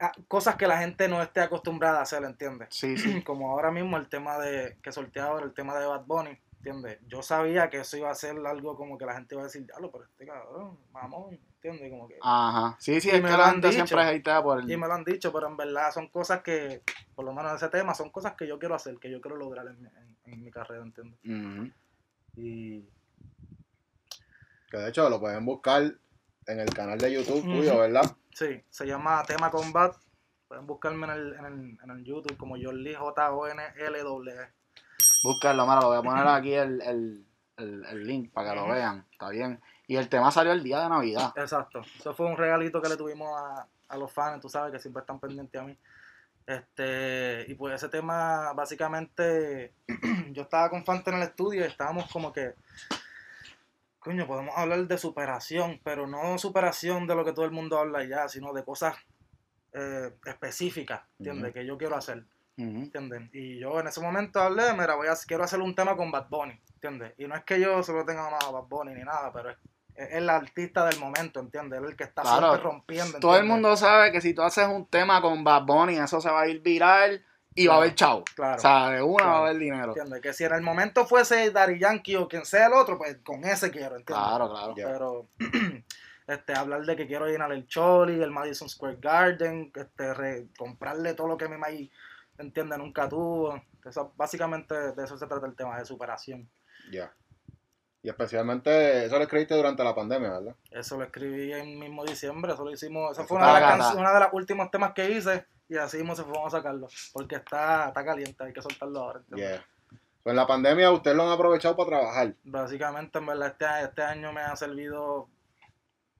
Ah, 0.00 0.12
cosas 0.28 0.54
que 0.56 0.68
la 0.68 0.78
gente 0.78 1.08
no 1.08 1.20
esté 1.22 1.40
acostumbrada 1.40 1.98
a 1.98 2.02
hacer, 2.02 2.22
¿entiendes? 2.22 2.68
Sí, 2.70 2.96
sí. 2.96 3.22
Como 3.24 3.50
ahora 3.50 3.70
mismo 3.70 3.96
el 3.96 4.08
tema 4.08 4.38
de 4.38 4.78
que 4.82 4.92
solté 4.92 5.20
ahora, 5.20 5.44
el 5.44 5.54
tema 5.54 5.78
de 5.78 5.86
Bad 5.86 6.04
Bunny, 6.04 6.38
¿entiendes? 6.58 6.98
Yo 7.08 7.22
sabía 7.22 7.70
que 7.70 7.78
eso 7.78 7.96
iba 7.96 8.10
a 8.10 8.14
ser 8.14 8.36
algo 8.46 8.76
como 8.76 8.98
que 8.98 9.06
la 9.06 9.14
gente 9.14 9.34
iba 9.34 9.42
a 9.42 9.46
decir, 9.46 9.64
diablo, 9.64 9.90
pero 9.90 10.04
este 10.04 10.26
cabrón, 10.26 10.78
mamón, 10.92 11.34
¿entiendes? 11.34 11.90
Como 11.90 12.08
que... 12.08 12.18
Ajá. 12.20 12.76
Sí, 12.78 13.00
sí, 13.00 13.08
Y 13.08 13.12
es 13.16 13.22
me 13.22 13.28
que 13.28 13.32
lo 13.32 13.38
la 13.38 13.44
han 13.46 13.50
gente 13.52 13.68
dicho. 13.70 13.86
siempre 13.86 14.04
hatea 14.18 14.42
por 14.42 14.60
el... 14.60 14.70
Y 14.70 14.76
me 14.76 14.86
lo 14.86 14.92
han 14.94 15.04
dicho, 15.04 15.32
pero 15.32 15.46
en 15.48 15.56
verdad 15.56 15.90
son 15.92 16.08
cosas 16.08 16.42
que, 16.42 16.82
por 17.14 17.24
lo 17.24 17.32
menos 17.32 17.54
ese 17.54 17.68
tema, 17.70 17.94
son 17.94 18.10
cosas 18.10 18.34
que 18.34 18.46
yo 18.46 18.58
quiero 18.58 18.74
hacer, 18.74 18.98
que 18.98 19.10
yo 19.10 19.20
quiero 19.20 19.36
lograr 19.36 19.66
en, 19.66 19.80
mi- 19.82 19.88
en- 19.88 20.16
en 20.32 20.44
mi 20.44 20.50
carrera, 20.50 20.82
¿entiendes? 20.82 21.18
Y 22.36 22.80
que 24.70 24.76
de 24.76 24.88
hecho 24.90 25.08
lo 25.08 25.18
pueden 25.18 25.44
buscar 25.44 25.82
en 26.46 26.60
el 26.60 26.70
canal 26.74 26.98
de 26.98 27.12
YouTube 27.12 27.42
tuyo, 27.42 27.78
¿verdad? 27.78 28.04
sí, 28.32 28.62
se 28.70 28.86
llama 28.86 29.22
Tema 29.24 29.50
Combat. 29.50 29.94
Pueden 30.46 30.66
buscarme 30.66 31.06
en 31.06 31.12
el, 31.12 31.32
en 31.34 31.44
el, 31.44 31.78
en 31.82 31.90
el 31.90 32.04
YouTube 32.04 32.36
como 32.36 32.56
John 32.60 32.82
Lee 32.82 32.94
J-O-N-L-W. 32.94 34.32
Búscalo, 35.22 35.64
mira, 35.66 35.80
lo 35.80 35.88
voy 35.88 35.98
a 35.98 36.02
poner 36.02 36.26
aquí 36.26 36.52
el, 36.52 36.80
el, 36.82 37.26
el, 37.56 37.84
el 37.84 38.06
link 38.06 38.32
para 38.32 38.50
que 38.50 38.56
lo 38.56 38.68
vean. 38.68 39.06
Está 39.10 39.28
bien. 39.30 39.60
Y 39.86 39.96
el 39.96 40.08
tema 40.08 40.30
salió 40.30 40.52
el 40.52 40.62
día 40.62 40.80
de 40.80 40.88
Navidad. 40.88 41.32
Exacto. 41.36 41.82
Eso 41.98 42.14
fue 42.14 42.26
un 42.26 42.36
regalito 42.36 42.80
que 42.80 42.88
le 42.88 42.96
tuvimos 42.96 43.28
a, 43.36 43.66
a 43.88 43.96
los 43.96 44.12
fans, 44.12 44.40
tú 44.40 44.48
sabes, 44.48 44.72
que 44.72 44.78
siempre 44.78 45.00
están 45.00 45.18
pendientes 45.18 45.60
a 45.60 45.64
mí. 45.64 45.76
Este, 46.46 47.44
y 47.46 47.54
pues 47.54 47.74
ese 47.74 47.90
tema, 47.90 48.54
básicamente, 48.54 49.74
yo 50.30 50.42
estaba 50.42 50.70
con 50.70 50.84
Fante 50.84 51.10
en 51.10 51.16
el 51.16 51.22
estudio 51.24 51.60
y 51.60 51.68
estábamos 51.68 52.10
como 52.10 52.32
que, 52.32 52.54
coño, 53.98 54.26
podemos 54.26 54.56
hablar 54.56 54.86
de 54.86 54.96
superación, 54.96 55.78
pero 55.84 56.06
no 56.06 56.38
superación 56.38 57.06
de 57.06 57.14
lo 57.14 57.24
que 57.24 57.34
todo 57.34 57.44
el 57.44 57.50
mundo 57.50 57.78
habla 57.78 58.02
ya, 58.04 58.28
sino 58.28 58.54
de 58.54 58.64
cosas 58.64 58.96
eh, 59.74 60.10
específicas, 60.24 61.02
¿entiendes? 61.18 61.52
Que 61.52 61.66
yo 61.66 61.76
quiero 61.76 61.96
hacer, 61.96 62.24
¿entiendes? 62.58 63.22
Y 63.32 63.58
yo 63.58 63.80
en 63.80 63.86
ese 63.88 64.00
momento 64.00 64.40
hablé, 64.40 64.72
mira, 64.74 64.94
voy 64.96 65.06
a, 65.08 65.14
quiero 65.26 65.44
hacer 65.44 65.60
un 65.60 65.74
tema 65.74 65.96
con 65.96 66.10
Bad 66.10 66.28
Bunny, 66.28 66.60
¿entiendes? 66.74 67.14
Y 67.18 67.26
no 67.26 67.34
es 67.36 67.44
que 67.44 67.60
yo 67.60 67.82
solo 67.82 68.04
tenga 68.04 68.28
más 68.30 68.44
a 68.44 68.50
Bad 68.50 68.64
Bunny 68.68 68.94
ni 68.94 69.02
nada, 69.04 69.32
pero 69.32 69.50
es, 69.50 69.56
es 69.94 70.12
el 70.12 70.28
artista 70.28 70.84
del 70.86 70.98
momento, 71.00 71.40
¿entiendes? 71.40 71.78
Él 71.78 71.84
es 71.86 71.90
el 71.92 71.96
que 71.96 72.04
está 72.04 72.22
Claro. 72.22 72.48
siempre 72.48 72.62
rompiendo, 72.70 73.18
Todo 73.20 73.36
el 73.36 73.44
mundo 73.44 73.76
sabe 73.76 74.12
que 74.12 74.20
si 74.20 74.34
tú 74.34 74.42
haces 74.42 74.66
un 74.66 74.86
tema 74.86 75.20
con 75.22 75.42
Bad 75.44 75.62
Bunny, 75.64 75.96
eso 75.98 76.20
se 76.20 76.30
va 76.30 76.42
a 76.42 76.48
ir 76.48 76.60
viral 76.60 77.24
y 77.54 77.66
va 77.66 77.74
a 77.74 77.76
haber 77.78 77.94
chavo. 77.96 78.22
Claro. 78.36 78.56
O 78.56 78.58
sea, 78.60 78.90
de 78.90 79.02
una 79.02 79.16
Claro. 79.16 79.30
va 79.32 79.36
a 79.38 79.40
haber 79.48 79.58
dinero. 79.58 79.88
¿Entiendes? 79.88 80.20
Que 80.20 80.32
si 80.32 80.44
en 80.44 80.54
el 80.54 80.62
momento 80.62 81.04
fuese 81.06 81.50
Daddy 81.50 81.78
Yankee 81.80 82.14
o 82.16 82.28
quien 82.28 82.44
sea 82.44 82.66
el 82.68 82.72
otro, 82.74 82.96
pues 82.98 83.16
con 83.24 83.44
ese 83.44 83.70
quiero, 83.72 83.96
¿entiendes? 83.96 84.24
Claro, 84.26 84.48
claro. 84.50 84.74
Pero 84.76 85.26
este, 86.28 86.52
hablar 86.54 86.82
de 86.84 86.94
que 86.94 87.06
quiero 87.08 87.26
llenar 87.26 87.50
el 87.52 87.66
Choli, 87.66 88.22
el 88.22 88.30
Madison 88.30 88.68
Square 88.68 88.98
Garden, 89.00 89.72
este, 89.74 90.14
re- 90.14 90.46
comprarle 90.56 91.14
todo 91.14 91.26
lo 91.26 91.36
que 91.36 91.48
maíz, 91.48 91.90
entiende, 92.38 92.78
nunca 92.78 93.08
tuvo. 93.08 93.60
Eso, 93.84 94.12
básicamente 94.16 94.74
de 94.92 95.04
eso 95.04 95.16
se 95.16 95.26
trata 95.26 95.46
el 95.46 95.56
tema, 95.56 95.78
de 95.78 95.84
superación. 95.84 96.48
Ya. 96.90 97.12
Y 98.02 98.08
especialmente, 98.08 99.04
eso 99.04 99.16
lo 99.16 99.24
escribiste 99.24 99.54
durante 99.54 99.82
la 99.82 99.94
pandemia, 99.94 100.30
¿verdad? 100.30 100.56
Eso 100.70 100.96
lo 100.96 101.04
escribí 101.04 101.52
en 101.52 101.78
mismo 101.78 102.04
diciembre, 102.04 102.52
eso 102.52 102.64
lo 102.64 102.70
hicimos, 102.70 103.12
esa 103.12 103.22
Eso 103.22 103.28
fue 103.28 103.38
una 103.38 103.54
de, 103.54 103.60
las 103.60 103.94
una 103.94 104.12
de 104.12 104.20
los 104.20 104.28
últimos 104.32 104.70
temas 104.70 104.92
que 104.92 105.10
hice 105.10 105.46
y 105.68 105.76
así 105.76 105.98
mismo 105.98 106.14
se 106.14 106.22
fuimos 106.22 106.54
a 106.54 106.58
sacarlo, 106.58 106.88
porque 107.12 107.36
está, 107.36 107.88
está 107.88 108.04
caliente, 108.04 108.44
hay 108.44 108.52
que 108.52 108.62
soltarlo 108.62 109.00
ahora. 109.00 109.18
¿entiendes? 109.20 109.50
Yeah. 109.50 109.66
Pues 110.22 110.32
en 110.32 110.36
la 110.36 110.46
pandemia 110.46 110.90
ustedes 110.90 111.16
lo 111.16 111.24
han 111.24 111.32
aprovechado 111.32 111.76
para 111.76 111.88
trabajar. 111.88 112.34
Básicamente, 112.44 113.18
en 113.18 113.26
verdad, 113.26 113.48
este, 113.48 113.66
este 113.82 114.02
año 114.02 114.32
me 114.32 114.42
ha 114.42 114.54
servido 114.56 115.28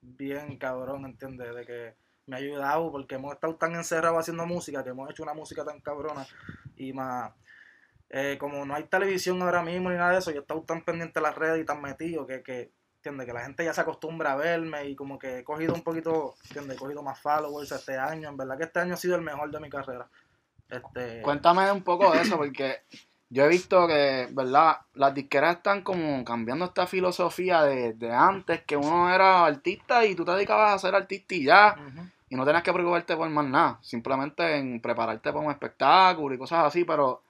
bien 0.01 0.59
cabrón, 0.59 1.05
¿entiendes? 1.05 1.55
De 1.55 1.65
que 1.65 1.95
me 2.29 2.37
ha 2.37 2.39
ayudado 2.39 2.93
porque 2.93 3.17
hemos 3.17 3.35
estado 3.35 3.57
tan 3.57 3.75
encerrados 3.75 4.21
haciendo 4.21 4.47
música, 4.47 4.85
que 4.85 4.91
hemos 4.91 5.11
hecho 5.11 5.25
una 5.25 5.35
música 5.35 5.65
tan 5.65 5.81
cabrona 5.81 6.27
y 6.77 6.93
más... 6.93 7.33
eh, 8.11 8.37
como 8.39 8.65
no 8.65 8.75
hay 8.75 8.85
televisión 8.85 9.43
ahora 9.43 9.63
mismo 9.63 9.91
ni 9.91 9.97
nada 9.97 10.13
de 10.13 10.19
eso, 10.19 10.31
yo 10.31 10.39
he 10.39 10.41
estado 10.41 10.63
tan 10.63 10.85
pendiente 10.85 11.19
de 11.19 11.23
las 11.23 11.35
redes 11.35 11.61
y 11.61 11.65
tan 11.65 11.83
metido 11.83 12.27
que, 12.27 12.43
que 12.43 12.71
¿entiendes? 12.97 13.27
Que 13.27 13.33
la 13.33 13.45
gente 13.45 13.65
ya 13.65 13.73
se 13.73 13.81
acostumbra 13.81 14.33
a 14.33 14.37
verme 14.37 14.87
y 14.87 14.97
como 14.97 15.19
que 15.19 15.39
he 15.39 15.45
cogido 15.45 15.73
un 15.75 15.83
poquito, 15.83 16.35
¿entiendes? 16.45 16.77
He 16.77 16.81
cogido 16.81 17.03
más 17.03 17.21
followers 17.21 17.73
este 17.73 17.97
año. 17.97 18.29
En 18.29 18.37
verdad 18.37 18.59
que 18.59 18.65
este 18.65 18.81
año 18.81 18.95
ha 18.95 18.97
sido 18.99 19.17
el 19.17 19.23
mejor 19.23 19.51
de 19.51 19.61
mi 19.61 19.71
carrera. 19.71 20.09
Este, 20.69 21.23
Cuéntame 21.23 21.71
un 21.73 21.83
poco 21.83 22.11
de 22.11 22.23
eso, 22.23 22.37
porque 22.37 22.83
yo 23.31 23.45
he 23.45 23.49
visto 23.49 23.87
que, 23.87 24.29
¿verdad? 24.33 24.79
Las 24.95 25.15
disqueras 25.15 25.57
están 25.57 25.83
como 25.83 26.25
cambiando 26.25 26.65
esta 26.67 26.87
filosofía 26.87 27.63
de, 27.63 27.95
de 27.95 28.13
antes, 28.13 28.63
que 28.65 28.77
uno 28.77 29.15
era 29.15 29.47
artista 29.47 30.05
y 30.05 30.15
tú 30.15 30.25
te 30.25 30.33
dedicabas 30.33 30.75
a 30.75 30.79
ser 30.79 30.95
artista 30.95 31.35
y 31.35 31.45
ya. 31.45 31.77
Y 32.31 32.37
no 32.37 32.45
tenías 32.45 32.63
que 32.63 32.73
preocuparte 32.73 33.17
por 33.17 33.29
más 33.31 33.47
nada, 33.47 33.79
simplemente 33.83 34.57
en 34.57 34.81
prepararte 34.81 35.33
para 35.33 35.45
un 35.45 35.51
espectáculo 35.51 36.35
y 36.35 36.39
cosas 36.39 36.65
así, 36.65 36.85
pero 36.85 37.23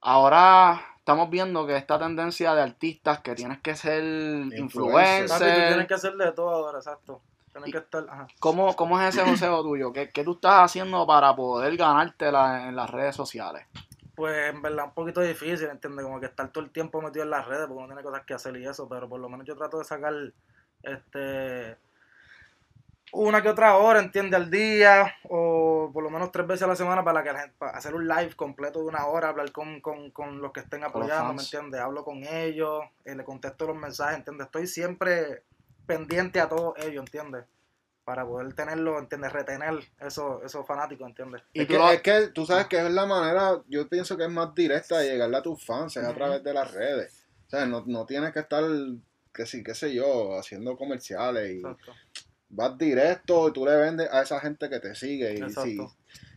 ahora 0.00 0.80
estamos 0.98 1.30
viendo 1.30 1.66
que 1.66 1.76
esta 1.76 1.98
tendencia 1.98 2.54
de 2.54 2.62
artistas 2.62 3.20
que 3.20 3.34
tienes 3.34 3.60
que 3.60 3.74
ser 3.74 4.02
Influencer. 4.02 5.68
Tienes 5.68 5.86
que 5.86 5.94
hacer 5.94 6.14
de 6.14 6.32
todo 6.32 6.50
ahora, 6.50 6.78
exacto. 6.78 7.22
Tienes 7.52 7.70
que 7.70 7.78
estar... 7.78 8.04
Ajá. 8.08 8.26
¿cómo, 8.40 8.74
¿cómo 8.74 9.00
es 9.00 9.14
ese 9.14 9.24
joseo 9.28 9.62
tuyo? 9.62 9.92
¿Qué, 9.92 10.10
¿Qué 10.10 10.24
tú 10.24 10.32
estás 10.32 10.64
haciendo 10.64 11.06
para 11.06 11.34
poder 11.36 11.76
ganártela 11.76 12.68
en 12.68 12.76
las 12.76 12.90
redes 12.90 13.14
sociales? 13.14 13.66
Pues 14.14 14.50
en 14.54 14.62
verdad 14.62 14.86
un 14.86 14.94
poquito 14.94 15.20
difícil, 15.20 15.68
¿entiendes? 15.68 16.04
Como 16.04 16.20
que 16.20 16.26
estar 16.26 16.48
todo 16.48 16.62
el 16.62 16.70
tiempo 16.70 17.00
metido 17.00 17.24
en 17.24 17.30
las 17.30 17.46
redes 17.46 17.66
porque 17.66 17.78
uno 17.78 17.86
tiene 17.86 18.02
cosas 18.02 18.24
que 18.24 18.34
hacer 18.34 18.56
y 18.56 18.66
eso, 18.66 18.88
pero 18.88 19.08
por 19.08 19.20
lo 19.20 19.28
menos 19.28 19.46
yo 19.46 19.56
trato 19.56 19.78
de 19.78 19.84
sacar 19.84 20.14
este 20.82 21.76
una 23.12 23.42
que 23.42 23.48
otra 23.48 23.76
hora, 23.76 24.00
¿entiendes? 24.00 24.34
Al 24.40 24.50
día 24.50 25.14
o 25.28 25.90
por 25.92 26.02
lo 26.02 26.10
menos 26.10 26.32
tres 26.32 26.46
veces 26.46 26.62
a 26.64 26.66
la 26.66 26.76
semana 26.76 27.04
para, 27.04 27.22
que 27.22 27.32
la 27.32 27.40
gente, 27.40 27.54
para 27.58 27.76
hacer 27.78 27.94
un 27.94 28.08
live 28.08 28.34
completo 28.34 28.80
de 28.80 28.86
una 28.86 29.06
hora, 29.06 29.28
hablar 29.28 29.52
con, 29.52 29.80
con, 29.80 30.10
con 30.10 30.40
los 30.40 30.52
que 30.52 30.60
estén 30.60 30.82
apoyando, 30.82 31.32
¿me 31.34 31.42
entiendes? 31.42 31.80
Hablo 31.80 32.04
con 32.04 32.24
ellos, 32.24 32.82
eh, 33.04 33.14
le 33.14 33.22
contesto 33.24 33.66
los 33.66 33.76
mensajes, 33.76 34.16
¿entiendes? 34.18 34.46
Estoy 34.46 34.66
siempre 34.66 35.42
pendiente 35.86 36.40
a 36.40 36.48
todos 36.48 36.74
ellos, 36.78 37.04
¿entiendes? 37.04 37.44
Para 38.04 38.26
poder 38.26 38.52
tenerlo, 38.54 38.98
¿entiendes? 38.98 39.32
Retener 39.32 39.74
esos, 40.00 40.42
esos 40.42 40.66
fanáticos, 40.66 41.06
¿entiendes? 41.06 41.42
Y 41.52 41.60
es, 41.62 41.66
tú 41.68 41.72
que, 41.74 41.78
lo- 41.78 41.90
es 41.90 42.02
que 42.02 42.28
tú 42.28 42.44
sabes 42.46 42.66
que 42.66 42.78
es 42.78 42.90
la 42.90 43.06
manera, 43.06 43.62
yo 43.68 43.88
pienso 43.88 44.16
que 44.16 44.24
es 44.24 44.30
más 44.30 44.54
directa 44.54 44.98
de 44.98 45.10
llegarle 45.10 45.36
a 45.36 45.42
tus 45.42 45.64
fans, 45.64 45.96
es 45.96 46.04
a 46.04 46.12
través 46.14 46.42
de 46.42 46.52
las 46.52 46.70
redes. 46.72 47.24
O 47.46 47.50
sea, 47.50 47.64
no, 47.66 47.84
no 47.86 48.04
tienes 48.06 48.32
que 48.32 48.40
estar, 48.40 48.64
que 49.32 49.46
sí, 49.46 49.62
qué 49.62 49.74
sé 49.74 49.94
yo, 49.94 50.36
haciendo 50.38 50.76
comerciales 50.76 51.50
y 51.52 51.56
Exacto. 51.58 51.92
Vas 52.54 52.76
directo 52.78 53.48
y 53.48 53.52
tú 53.52 53.64
le 53.66 53.76
vendes 53.76 54.08
a 54.10 54.22
esa 54.22 54.40
gente 54.40 54.68
que 54.70 54.80
te 54.80 54.94
sigue. 54.94 55.34
Y 55.34 55.38
si, 55.64 55.76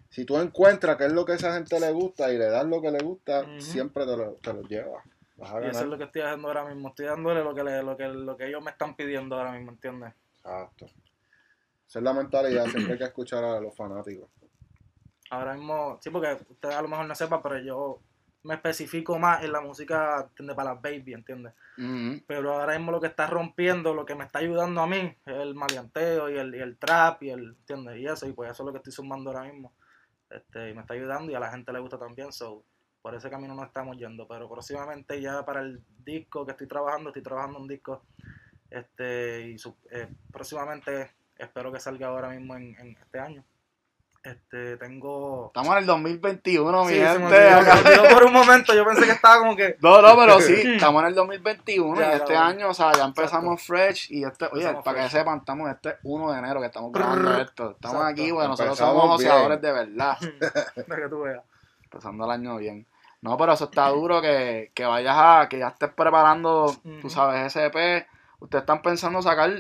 si 0.10 0.26
tú 0.26 0.38
encuentras 0.38 0.98
qué 0.98 1.06
es 1.06 1.14
lo 1.14 1.26
que 1.26 1.34
a 1.34 1.36
esa 1.36 1.54
gente 1.54 1.80
le 1.80 1.92
gusta 1.92 2.32
y 2.32 2.38
le 2.38 2.46
das 2.50 2.66
lo 2.66 2.82
que 2.82 2.92
le 2.92 3.00
gusta, 3.00 3.46
siempre 3.62 4.06
te 4.06 4.18
lo, 4.18 4.34
te 4.34 4.54
lo 4.54 4.62
llevas. 4.64 5.04
Vas 5.38 5.52
a 5.52 5.62
Y 5.62 5.68
eso 5.70 5.80
es 5.82 5.86
lo 5.88 5.98
que 5.98 6.04
estoy 6.06 6.22
haciendo 6.24 6.48
ahora 6.48 6.66
mismo. 6.66 6.90
Estoy 6.90 7.06
dándole 7.06 7.44
lo 7.44 7.54
que, 7.54 7.64
le- 7.64 7.84
lo 7.84 7.96
que, 7.96 8.08
lo 8.08 8.36
que 8.38 8.48
ellos 8.48 8.64
me 8.64 8.72
están 8.72 8.96
pidiendo 8.96 9.36
ahora 9.38 9.52
mismo, 9.52 9.72
¿entiendes? 9.72 10.14
Exacto. 10.38 10.86
Esa 10.86 12.00
es 12.00 12.04
la 12.04 12.14
mentalidad, 12.14 12.66
siempre 12.66 12.94
hay 12.94 12.98
que 13.00 13.06
escuchar 13.06 13.44
a 13.44 13.60
los 13.62 13.76
fanáticos. 13.76 14.30
Ahora 15.30 15.54
mismo, 15.54 16.00
sí, 16.02 16.10
porque 16.10 16.38
ustedes 16.50 16.76
a 16.76 16.82
lo 16.82 16.88
mejor 16.88 17.06
no 17.06 17.14
sepan, 17.16 17.42
pero 17.42 17.60
yo 17.60 18.00
me 18.48 18.56
especifico 18.56 19.20
más 19.20 19.44
en 19.44 19.52
la 19.52 19.62
música, 19.62 20.22
¿entiendes? 20.30 20.56
Para 20.56 20.74
las 20.74 20.82
baby, 20.82 21.14
¿entiendes? 21.14 21.54
Ujú. 21.78 22.24
Pero 22.26 22.54
ahora 22.54 22.78
mismo 22.78 22.92
lo 22.92 23.02
que 23.02 23.08
está 23.08 23.28
rompiendo, 23.28 23.94
lo 23.94 24.06
que 24.06 24.16
me 24.16 24.24
está 24.24 24.40
ayudando 24.40 24.82
a 24.82 24.88
mí, 24.88 24.98
es 25.26 25.36
el 25.36 25.54
maleanteo 25.54 26.30
y 26.30 26.38
el, 26.38 26.56
y 26.56 26.60
el 26.60 26.78
trap 26.78 27.22
y 27.24 27.30
el, 27.30 27.50
¿entiendes? 27.60 27.98
Y 28.00 28.08
eso, 28.08 28.26
y 28.28 28.32
pues 28.34 28.52
eso 28.52 28.64
es 28.64 28.66
lo 28.68 28.72
que 28.72 28.78
estoy 28.78 28.94
sumando 28.94 29.30
ahora 29.32 29.44
mismo. 29.52 29.74
Este, 30.30 30.70
y 30.70 30.74
me 30.74 30.82
está 30.82 30.94
ayudando 30.94 31.32
y 31.32 31.36
a 31.36 31.40
la 31.40 31.52
gente 31.52 31.72
le 31.74 31.80
gusta 31.80 31.98
también, 32.00 32.32
so, 32.32 32.64
por 33.02 33.14
ese 33.16 33.30
camino 33.30 33.54
no 33.54 33.64
estamos 33.64 33.98
yendo. 33.98 34.28
Pero 34.28 34.50
próximamente 34.50 35.22
ya 35.22 35.46
para 35.46 35.62
el 35.62 35.84
disco 36.06 36.46
que 36.46 36.52
estoy 36.52 36.68
trabajando, 36.68 37.10
estoy 37.10 37.24
trabajando 37.24 37.60
un 37.60 37.68
disco, 37.68 38.04
este, 38.70 39.50
y 39.50 39.58
su- 39.58 39.78
eh, 39.92 40.08
próximamente 40.32 41.12
espero 41.38 41.72
que 41.72 41.80
salga 41.80 42.08
ahora 42.08 42.30
mismo 42.30 42.56
en, 42.56 42.76
en 42.80 42.98
este 42.98 43.20
año. 43.20 43.44
Este, 44.28 44.76
tengo... 44.76 45.48
Estamos 45.48 45.72
en 45.72 45.78
el 45.78 45.86
2021, 45.86 46.84
mi 46.86 46.90
Sí, 46.92 46.96
se 47.00 47.02
me 47.02 47.10
gente. 47.30 47.56
olvidó, 47.56 47.76
se 47.94 48.02
me 48.02 48.14
por 48.14 48.24
un 48.26 48.34
momento, 48.34 48.74
yo 48.74 48.84
pensé 48.86 49.06
que 49.06 49.12
estaba 49.12 49.40
como 49.40 49.56
que... 49.56 49.78
No, 49.82 50.02
no, 50.02 50.18
pero 50.18 50.42
sí, 50.42 50.54
estamos 50.76 51.02
en 51.04 51.08
el 51.08 51.16
2021 51.16 51.98
Ya, 52.00 52.12
y 52.12 52.16
este 52.18 52.36
año, 52.36 52.68
o 52.70 52.74
sea, 52.74 52.92
ya 52.92 53.06
empezamos 53.06 53.62
fresh 53.64 54.12
y 54.12 54.26
este, 54.26 54.46
oye, 54.46 54.64
Empezamos 54.64 54.84
para 54.84 54.98
fresh. 55.00 55.12
que 55.12 55.18
sepan, 55.18 55.38
estamos 55.40 55.70
este 55.70 55.96
1 56.04 56.32
de 56.34 56.40
enero 56.40 56.60
que 56.60 56.66
estamos 56.66 56.92
grabando 56.92 57.40
esto. 57.42 57.72
Estamos 57.72 57.98
Exacto. 58.02 58.22
aquí, 58.22 58.32
bueno, 58.32 58.50
nosotros 58.50 58.78
somos 58.78 59.02
bien. 59.04 59.12
joseadores 59.32 59.62
de 59.62 59.72
verdad, 59.72 60.18
para 60.88 61.02
que 61.04 61.10
tú 61.10 61.22
veas. 61.22 61.44
empezando 61.84 62.26
el 62.26 62.32
año 62.32 62.58
bien. 62.58 62.86
No, 63.22 63.38
pero 63.38 63.54
eso 63.54 63.64
está 63.66 63.88
duro 63.90 64.22
que, 64.22 64.72
que 64.76 64.86
vayas 64.86 65.16
a, 65.18 65.48
que 65.50 65.58
ya 65.60 65.70
estés 65.70 65.90
preparando, 65.94 66.76
tú 66.84 66.90
Ujú. 66.98 67.10
sabes, 67.10 67.56
SP. 67.56 68.06
Ustedes 68.40 68.64
están 68.64 68.82
pensando 68.82 69.22
sacar 69.22 69.52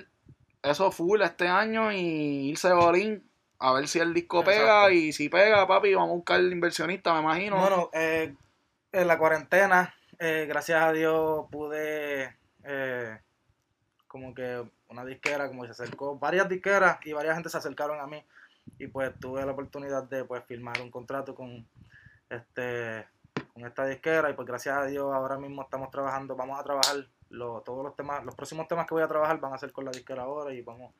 eso 0.61 0.91
full 0.91 1.21
este 1.21 1.47
año 1.47 1.91
y 1.91 2.49
irse 2.49 2.71
bolín 2.73 3.23
a 3.59 3.73
ver 3.73 3.87
si 3.87 3.99
el 3.99 4.13
disco 4.13 4.43
pega 4.43 4.91
y 4.91 5.11
si 5.13 5.29
pega, 5.29 5.67
papi, 5.67 5.93
vamos 5.93 6.11
a 6.11 6.15
buscar 6.15 6.39
el 6.39 6.51
inversionista, 6.51 7.13
me 7.13 7.21
imagino. 7.21 7.57
Bueno, 7.59 7.89
eh, 7.93 8.35
en 8.91 9.07
la 9.07 9.17
cuarentena, 9.17 9.93
eh, 10.19 10.45
gracias 10.47 10.81
a 10.81 10.91
Dios, 10.91 11.45
pude, 11.51 12.35
eh, 12.63 13.19
como 14.07 14.33
que 14.33 14.63
una 14.89 15.03
disquera, 15.05 15.47
como 15.47 15.63
que 15.63 15.73
se 15.73 15.83
acercó, 15.83 16.17
varias 16.17 16.47
disqueras 16.47 16.99
y 17.05 17.13
varias 17.13 17.35
gente 17.35 17.49
se 17.49 17.57
acercaron 17.57 17.99
a 17.99 18.07
mí. 18.07 18.23
Y 18.79 18.87
pues 18.87 19.17
tuve 19.19 19.45
la 19.45 19.51
oportunidad 19.53 20.03
de 20.03 20.23
pues 20.25 20.43
firmar 20.45 20.79
un 20.81 20.91
contrato 20.91 21.33
con 21.33 21.67
este 22.29 23.07
con 23.53 23.65
esta 23.65 23.85
disquera 23.85 24.29
y 24.29 24.33
pues 24.33 24.47
gracias 24.47 24.77
a 24.77 24.85
Dios 24.85 25.13
ahora 25.13 25.37
mismo 25.37 25.61
estamos 25.63 25.89
trabajando, 25.89 26.35
vamos 26.35 26.59
a 26.59 26.63
trabajar 26.63 27.07
lo- 27.29 27.61
todos 27.61 27.83
los 27.83 27.95
temas, 27.95 28.23
los 28.25 28.35
próximos 28.35 28.67
temas 28.67 28.85
que 28.87 28.93
voy 28.93 29.03
a 29.03 29.07
trabajar 29.07 29.39
van 29.39 29.53
a 29.53 29.57
ser 29.57 29.71
con 29.71 29.85
la 29.85 29.91
disquera 29.91 30.23
ahora 30.23 30.53
y 30.53 30.61
vamos 30.61 30.93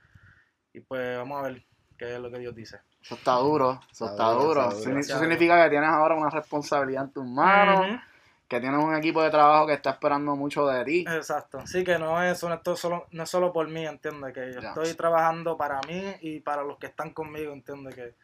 y 0.74 0.80
pues 0.82 1.17
vamos 1.17 1.39
a 1.39 1.41
ver 1.50 1.63
qué 1.98 2.16
es 2.16 2.20
lo 2.20 2.30
que 2.32 2.40
Dios 2.40 2.56
dice. 2.56 2.80
Eso 3.02 3.16
está 3.16 3.34
duro, 3.36 3.80
eso 3.92 4.06
Está 4.06 4.32
está 4.32 4.44
duro, 4.46 4.70
Eso 4.70 5.20
significa 5.20 5.64
que 5.64 5.70
tienes 5.70 5.90
ahora 5.90 6.16
una 6.16 6.30
responsabilidad 6.30 7.06
en 7.06 7.12
tus 7.12 7.26
manos, 7.26 8.00
que 8.48 8.60
tienes 8.60 8.82
un 8.84 8.96
equipo 8.96 9.22
de 9.22 9.30
trabajo 9.30 9.68
que 9.68 9.74
está 9.74 9.92
esperando 9.92 10.36
mucho 10.36 10.66
de 10.68 10.86
ti. 10.86 11.06
Exacto, 11.08 11.66
sí 11.66 11.84
que 11.84 11.98
no 12.00 12.22
es, 12.24 12.42
no 12.44 12.54
es 12.54 12.80
solo, 12.80 13.08
no 13.12 13.24
es 13.24 13.30
solo 13.30 13.52
por 13.52 13.68
mí, 13.68 13.86
entiende 13.86 14.32
que 14.34 14.54
yo 14.54 14.62
Ya. 14.62 14.70
estoy 14.70 14.94
trabajando 14.94 15.58
para 15.58 15.82
mí 15.88 16.16
y 16.22 16.40
para 16.42 16.64
los 16.64 16.78
que 16.78 16.88
están 16.88 17.14
conmigo, 17.14 17.52
entiende 17.54 17.94
que, 17.94 18.16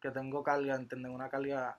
que 0.00 0.10
tengo 0.10 0.42
carga, 0.42 0.74
entiende 0.74 1.08
una 1.08 1.28
carga 1.28 1.76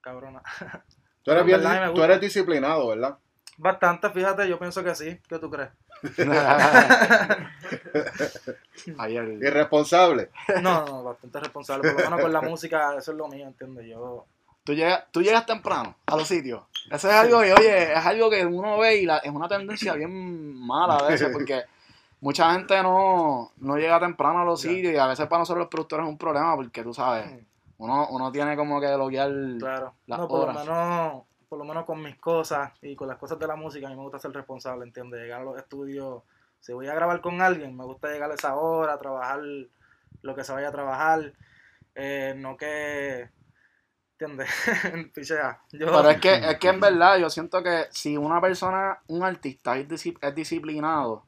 cabrona. 0.00 0.42
Tú 1.22 1.30
eres, 1.30 1.42
En 1.42 1.46
bien, 1.46 1.94
tú 1.94 2.02
eres 2.02 2.20
disciplinado, 2.20 2.88
¿verdad? 2.88 3.16
Bastante, 3.58 4.10
fíjate, 4.10 4.48
yo 4.48 4.58
pienso 4.58 4.82
que 4.82 4.94
sí, 4.94 5.18
¿qué 5.28 5.38
tú 5.38 5.50
crees? 5.50 5.70
Irresponsable. 9.40 10.30
No, 10.62 10.84
no, 10.86 11.04
bastante 11.04 11.40
responsable, 11.40 11.84
por 11.84 11.98
lo 12.00 12.04
menos 12.04 12.20
con 12.20 12.32
la 12.32 12.40
música, 12.40 12.94
eso 12.96 13.12
es 13.12 13.16
lo 13.18 13.28
mío, 13.28 13.46
entiende 13.46 13.88
yo. 13.88 14.24
Tú 14.64 14.74
llegas, 14.74 15.04
tú 15.10 15.22
llegas 15.22 15.44
temprano 15.46 15.94
a 16.06 16.16
los 16.16 16.28
sitios. 16.28 16.62
Eso 16.90 17.08
es 17.08 17.14
algo 17.14 17.40
que, 17.40 17.52
oye, 17.52 17.92
es 17.92 18.06
algo 18.06 18.30
que 18.30 18.44
uno 18.46 18.78
ve 18.78 18.96
y 18.98 19.06
la- 19.06 19.18
es 19.18 19.30
una 19.32 19.48
tendencia 19.48 19.94
bien 19.94 20.54
mala 20.56 20.96
a 20.98 21.08
veces, 21.08 21.28
porque 21.32 21.62
mucha 22.20 22.52
gente 22.52 22.80
no, 22.82 23.50
no 23.58 23.76
llega 23.76 23.98
temprano 24.00 24.40
a 24.40 24.44
los 24.44 24.60
sitios 24.60 24.92
y 24.94 24.96
a 24.96 25.06
veces 25.06 25.26
para 25.26 25.40
nosotros 25.40 25.62
los 25.64 25.68
productores 25.70 26.04
es 26.06 26.10
un 26.10 26.18
problema 26.18 26.54
porque 26.54 26.82
tú 26.82 26.94
sabes, 26.94 27.26
uno, 27.78 28.06
uno 28.10 28.30
tiene 28.30 28.56
como 28.56 28.80
que 28.80 28.94
bloquear 28.94 29.30
Claro. 29.58 29.94
las 30.06 30.18
no, 30.20 30.28
por 30.28 30.38
lo 30.38 30.44
horas. 30.44 30.64
menos, 30.64 31.22
por 31.52 31.58
lo 31.58 31.66
menos 31.66 31.84
con 31.84 32.02
mis 32.02 32.16
cosas 32.16 32.72
y 32.80 32.96
con 32.96 33.06
las 33.08 33.18
cosas 33.18 33.38
de 33.38 33.46
la 33.46 33.56
música, 33.56 33.86
a 33.86 33.90
mí 33.90 33.96
me 33.96 34.00
gusta 34.04 34.18
ser 34.18 34.32
responsable, 34.32 34.86
¿entiendes? 34.86 35.20
Llegar 35.20 35.42
a 35.42 35.44
los 35.44 35.58
estudios, 35.58 36.22
si 36.60 36.72
voy 36.72 36.88
a 36.88 36.94
grabar 36.94 37.20
con 37.20 37.42
alguien, 37.42 37.76
me 37.76 37.84
gusta 37.84 38.08
llegar 38.10 38.30
a 38.30 38.34
esa 38.34 38.54
hora, 38.56 38.96
trabajar 38.96 39.42
lo 40.22 40.34
que 40.34 40.44
se 40.44 40.52
vaya 40.54 40.68
a 40.68 40.72
trabajar, 40.72 41.34
eh, 41.94 42.34
no 42.38 42.56
que, 42.56 43.28
¿entiendes? 44.18 44.48
Yo, 45.72 45.86
Pero 45.90 46.08
es 46.10 46.18
que, 46.18 46.32
es 46.42 46.58
que 46.58 46.68
en 46.68 46.80
verdad 46.80 47.18
yo 47.18 47.28
siento 47.30 47.62
que 47.62 47.86
si 47.90 48.16
una 48.16 48.40
persona, 48.40 48.98
un 49.08 49.22
artista 49.22 49.76
es, 49.78 49.88
disci- 49.88 50.18
es 50.20 50.34
disciplinado, 50.34 51.26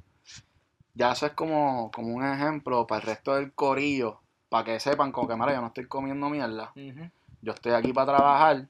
ya 0.94 1.12
eso 1.12 1.26
es 1.26 1.32
como, 1.32 1.90
como 1.92 2.14
un 2.14 2.24
ejemplo 2.26 2.86
para 2.86 3.02
el 3.02 3.06
resto 3.08 3.34
del 3.36 3.54
corillo, 3.54 4.20
para 4.48 4.64
que 4.64 4.80
sepan 4.80 5.12
como 5.12 5.28
que, 5.28 5.36
mira, 5.36 5.54
yo 5.54 5.60
no 5.60 5.68
estoy 5.68 5.86
comiendo 5.88 6.28
mierda, 6.30 6.74
Ujú, 6.76 7.10
yo 7.44 7.52
estoy 7.52 7.72
aquí 7.72 7.92
para 7.92 8.16
trabajar, 8.16 8.66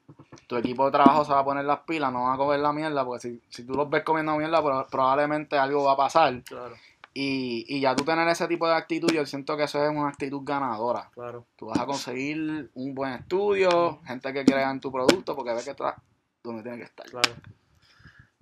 tu 0.47 0.57
equipo 0.57 0.85
de 0.85 0.91
trabajo 0.91 1.23
se 1.25 1.31
va 1.31 1.39
a 1.39 1.45
poner 1.45 1.65
las 1.65 1.79
pilas, 1.81 2.11
no 2.11 2.23
van 2.25 2.33
a 2.33 2.37
comer 2.37 2.59
la 2.59 2.73
mierda, 2.73 3.03
porque 3.05 3.21
si, 3.21 3.41
si 3.49 3.63
tú 3.65 3.73
los 3.73 3.89
ves 3.89 4.03
comiendo 4.03 4.35
mierda, 4.37 4.61
pro- 4.61 4.87
probablemente 4.91 5.57
algo 5.57 5.83
va 5.85 5.93
a 5.93 5.97
pasar. 5.97 6.43
claro, 6.43 6.75
Y, 7.13 7.65
y 7.67 7.79
ya 7.79 7.95
tú 7.95 8.03
tener 8.03 8.27
ese 8.27 8.47
tipo 8.47 8.67
de 8.67 8.75
actitud, 8.75 9.09
yo 9.11 9.25
siento 9.25 9.55
que 9.57 9.63
eso 9.63 9.83
es 9.83 9.89
una 9.89 10.09
actitud 10.09 10.41
ganadora. 10.43 11.09
claro. 11.13 11.45
Tú 11.55 11.67
vas 11.67 11.79
a 11.79 11.85
conseguir 11.85 12.69
un 12.73 12.93
buen 12.93 13.13
estudio, 13.13 14.01
gente 14.05 14.33
que 14.33 14.43
quiera 14.45 14.69
en 14.69 14.79
tu 14.81 14.91
producto, 14.91 15.35
porque 15.35 15.53
ve 15.53 15.63
que 15.63 15.71
estás 15.71 15.95
donde 16.43 16.61
tiene 16.61 16.77
que 16.77 16.83
estar. 16.83 17.05
Claro. 17.07 17.31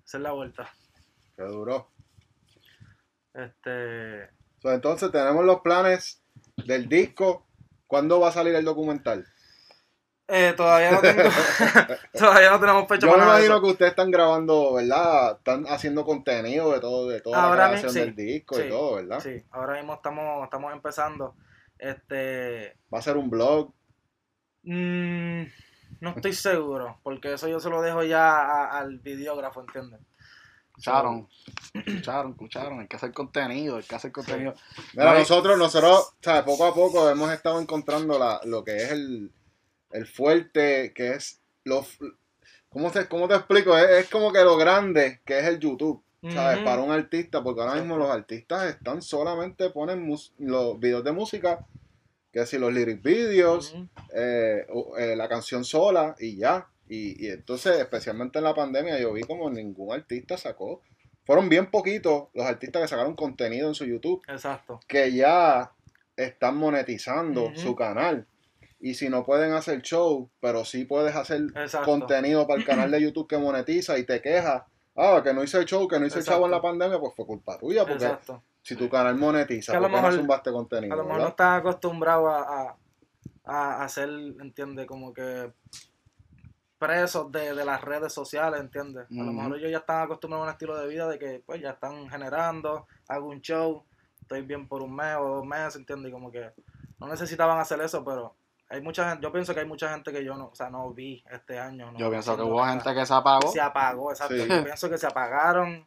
Esa 0.05 0.17
es 0.17 0.23
la 0.23 0.31
vuelta. 0.31 0.69
Qué 1.37 1.43
duro. 1.43 1.87
Este. 3.33 4.29
So, 4.61 4.71
entonces 4.71 5.11
tenemos 5.11 5.43
los 5.45 5.61
planes 5.61 6.21
del 6.65 6.87
disco. 6.87 7.45
¿Cuándo 7.87 8.19
va 8.19 8.29
a 8.29 8.31
salir 8.31 8.55
el 8.55 8.65
documental? 8.65 9.25
Eh, 10.27 10.53
todavía 10.55 10.91
no 10.91 11.01
tengo. 11.01 11.23
todavía 12.17 12.49
no 12.51 12.59
tenemos 12.59 12.87
fecha 12.87 13.05
Yo 13.07 13.11
me 13.13 13.17
nada 13.19 13.31
imagino 13.35 13.55
eso. 13.55 13.63
que 13.63 13.69
ustedes 13.71 13.89
están 13.91 14.11
grabando, 14.11 14.73
¿verdad? 14.73 15.33
Están 15.37 15.65
haciendo 15.67 16.05
contenido 16.05 16.71
de 16.71 16.79
todo, 16.79 17.07
de 17.09 17.21
toda 17.21 17.43
Ahora 17.43 17.71
la 17.71 17.77
sí, 17.77 17.99
del 17.99 18.15
disco 18.15 18.55
sí, 18.55 18.63
y 18.65 18.69
todo, 18.69 18.95
¿verdad? 18.95 19.19
Sí, 19.19 19.43
ahora 19.51 19.75
mismo 19.77 19.93
estamos, 19.95 20.43
estamos 20.43 20.71
empezando. 20.73 21.35
Este. 21.77 22.77
Va 22.93 22.99
a 22.99 23.01
ser 23.01 23.17
un 23.17 23.29
blog. 23.29 23.71
mm, 24.63 25.43
no 25.99 26.09
estoy 26.15 26.33
seguro, 26.33 26.99
porque 27.03 27.33
eso 27.33 27.47
yo 27.47 27.59
se 27.59 27.69
lo 27.69 27.81
dejo 27.81 28.03
ya 28.03 28.29
a- 28.39 28.79
al 28.79 28.99
videógrafo, 28.99 29.61
¿entiendes? 29.61 29.99
Escucharon, 30.69 31.27
escucharon, 31.73 32.31
escucharon. 32.31 32.79
Hay 32.79 32.87
que 32.87 32.95
hacer 32.95 33.11
contenido, 33.13 33.77
hay 33.77 33.83
que 33.83 33.95
hacer 33.95 34.11
contenido. 34.11 34.55
Mira, 34.93 35.11
Ay. 35.11 35.19
nosotros, 35.19 35.57
nosotros, 35.57 36.13
¿sabes? 36.21 36.41
Poco 36.43 36.65
a 36.65 36.73
poco 36.73 37.09
hemos 37.09 37.31
estado 37.31 37.61
encontrando 37.61 38.17
la, 38.17 38.41
lo 38.45 38.63
que 38.63 38.77
es 38.77 38.91
el, 38.91 39.31
el 39.93 40.05
fuerte, 40.07 40.91
que 40.93 41.11
es 41.13 41.41
lo, 41.63 41.85
¿cómo 42.69 42.91
te, 42.91 43.07
cómo 43.07 43.27
te 43.27 43.35
explico? 43.35 43.77
Es, 43.77 43.89
es 43.89 44.09
como 44.09 44.31
que 44.33 44.43
lo 44.43 44.57
grande 44.57 45.21
que 45.25 45.39
es 45.39 45.45
el 45.45 45.59
YouTube, 45.59 46.03
¿sabes? 46.33 46.59
Para 46.59 46.81
un 46.81 46.91
artista, 46.91 47.41
porque 47.43 47.61
ahora 47.61 47.75
mismo 47.75 47.97
los 47.97 48.09
artistas 48.09 48.65
están 48.69 49.01
solamente 49.01 49.69
ponen 49.69 50.01
mus- 50.03 50.33
los 50.39 50.79
videos 50.79 51.03
de 51.03 51.11
música, 51.11 51.65
que 52.31 52.45
si 52.45 52.57
los 52.57 52.73
lyric 52.73 53.01
videos, 53.03 53.75
eh, 54.13 54.65
eh, 54.97 55.15
la 55.15 55.29
canción 55.29 55.63
sola 55.63 56.15
y 56.19 56.37
ya. 56.37 56.67
Y, 56.89 57.25
y 57.25 57.29
entonces, 57.29 57.79
especialmente 57.79 58.39
en 58.39 58.43
la 58.43 58.53
pandemia, 58.53 58.99
yo 58.99 59.13
vi 59.13 59.21
como 59.21 59.49
ningún 59.49 59.93
artista 59.93 60.37
sacó. 60.37 60.81
Fueron 61.25 61.47
bien 61.47 61.71
poquitos 61.71 62.29
los 62.33 62.45
artistas 62.45 62.81
que 62.81 62.87
sacaron 62.89 63.15
contenido 63.15 63.69
en 63.69 63.75
su 63.75 63.85
YouTube 63.85 64.21
Exacto. 64.27 64.79
que 64.87 65.13
ya 65.13 65.71
están 66.17 66.57
monetizando 66.57 67.51
su 67.55 67.75
canal. 67.75 68.25
Y 68.85 68.95
si 68.95 69.07
no 69.07 69.23
pueden 69.23 69.53
hacer 69.53 69.81
show, 69.81 70.29
pero 70.41 70.65
sí 70.65 70.83
puedes 70.83 71.15
hacer 71.15 71.43
Exacto. 71.55 71.85
contenido 71.89 72.45
para 72.45 72.59
el 72.59 72.65
canal 72.65 72.91
de 72.91 73.01
YouTube 73.01 73.29
que 73.29 73.37
monetiza 73.37 73.97
y 73.97 74.03
te 74.03 74.21
quejas, 74.21 74.63
ah, 74.97 75.21
que 75.23 75.33
no 75.33 75.41
hice 75.41 75.63
show, 75.63 75.87
que 75.87 75.97
no 76.01 76.05
hice 76.05 76.21
chavo 76.21 76.43
en 76.43 76.51
la 76.51 76.61
pandemia, 76.61 76.99
pues 76.99 77.13
fue 77.15 77.25
culpa 77.25 77.57
tuya, 77.57 77.85
porque 77.85 78.03
Exacto. 78.03 78.43
si 78.61 78.75
tu 78.75 78.89
canal 78.89 79.15
monetiza, 79.15 79.71
a 79.71 79.79
lo 79.79 79.89
¿por 79.89 80.01
qué 80.01 80.01
no 80.01 80.11
zumbaste 80.11 80.51
contenido? 80.51 80.93
A 80.93 80.97
lo 80.97 81.03
mejor 81.03 81.15
no 81.15 81.23
verdad? 81.23 81.29
están 81.29 81.59
acostumbrados 81.61 82.29
a, 82.29 82.75
a, 83.45 83.77
a 83.79 83.83
hacer, 83.85 84.09
¿entiendes? 84.41 84.85
Como 84.85 85.13
que 85.13 85.53
presos 86.77 87.31
de, 87.31 87.55
de 87.55 87.63
las 87.63 87.81
redes 87.81 88.11
sociales, 88.11 88.59
¿entiendes? 88.59 89.05
A 89.09 89.23
lo 89.23 89.31
mejor 89.31 89.57
ellos 89.59 89.71
ya 89.71 89.77
están 89.77 90.01
acostumbrados 90.01 90.43
a 90.43 90.49
un 90.49 90.51
estilo 90.51 90.77
de 90.77 90.87
vida 90.89 91.07
de 91.07 91.17
que 91.17 91.41
pues 91.45 91.61
ya 91.61 91.69
están 91.69 92.09
generando, 92.09 92.85
hago 93.07 93.29
un 93.29 93.39
show, 93.39 93.85
estoy 94.19 94.41
bien 94.41 94.67
por 94.67 94.81
un 94.83 94.93
mes 94.93 95.15
o 95.17 95.35
dos 95.35 95.45
meses, 95.45 95.77
¿entiendes? 95.77 96.09
Y 96.09 96.11
como 96.11 96.29
que 96.29 96.51
no 96.99 97.07
necesitaban 97.07 97.57
hacer 97.57 97.79
eso, 97.79 98.03
pero 98.03 98.35
hay 98.69 98.81
mucha 98.81 99.09
gente, 99.09 99.23
yo 99.23 99.31
pienso 99.31 99.53
que 99.53 99.59
hay 99.59 99.67
mucha 99.67 99.89
gente 99.89 100.11
que 100.11 100.23
yo 100.23 100.35
no, 100.35 100.47
o 100.47 100.55
sea, 100.55 100.69
no 100.69 100.91
vi 100.91 101.23
este 101.29 101.59
año. 101.59 101.91
no 101.91 101.99
Yo 101.99 102.09
pienso 102.09 102.35
que 102.35 102.41
hubo 102.41 102.61
nada. 102.61 102.73
gente 102.73 102.93
que 102.93 103.05
se 103.05 103.13
apagó. 103.13 103.51
se 103.51 103.61
apagó, 103.61 104.11
exacto. 104.11 104.35
Sí. 104.35 104.47
Yo 104.47 104.63
pienso 104.63 104.89
que 104.89 104.97
se 104.97 105.07
apagaron 105.07 105.85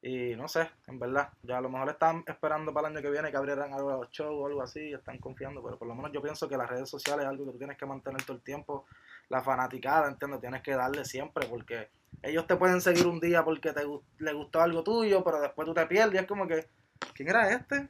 y 0.00 0.36
no 0.36 0.48
sé, 0.48 0.70
en 0.86 0.98
verdad. 0.98 1.30
Ya 1.42 1.58
a 1.58 1.60
lo 1.62 1.70
mejor 1.70 1.88
están 1.88 2.22
esperando 2.26 2.74
para 2.74 2.88
el 2.88 2.94
año 2.94 3.02
que 3.02 3.10
viene 3.10 3.30
que 3.30 3.36
abrieran 3.38 3.72
algo 3.72 3.90
de 3.90 3.96
los 3.96 4.10
shows 4.10 4.34
o 4.38 4.46
algo 4.46 4.62
así, 4.62 4.90
y 4.90 4.94
están 4.94 5.18
confiando, 5.18 5.62
pero 5.62 5.78
por 5.78 5.88
lo 5.88 5.94
menos 5.94 6.12
yo 6.12 6.20
pienso 6.20 6.46
que 6.46 6.58
las 6.58 6.68
redes 6.68 6.90
sociales 6.90 7.24
es 7.24 7.30
algo 7.30 7.46
que 7.46 7.52
tú 7.52 7.58
tienes 7.58 7.78
que 7.78 7.86
mantener 7.86 8.22
todo 8.22 8.36
el 8.36 8.42
tiempo. 8.42 8.84
La 9.30 9.42
fanaticada, 9.42 10.08
entiendo, 10.08 10.38
tienes 10.38 10.62
que 10.62 10.74
darle 10.74 11.06
siempre 11.06 11.46
porque 11.46 11.88
ellos 12.22 12.46
te 12.46 12.56
pueden 12.56 12.82
seguir 12.82 13.06
un 13.06 13.18
día 13.18 13.42
porque 13.44 13.72
te 13.72 13.82
le 14.18 14.32
gustó 14.34 14.60
algo 14.60 14.84
tuyo, 14.84 15.24
pero 15.24 15.40
después 15.40 15.66
tú 15.66 15.72
te 15.72 15.86
pierdes 15.86 16.20
es 16.20 16.26
como 16.26 16.46
que, 16.46 16.68
¿quién 17.14 17.30
era 17.30 17.50
este? 17.50 17.88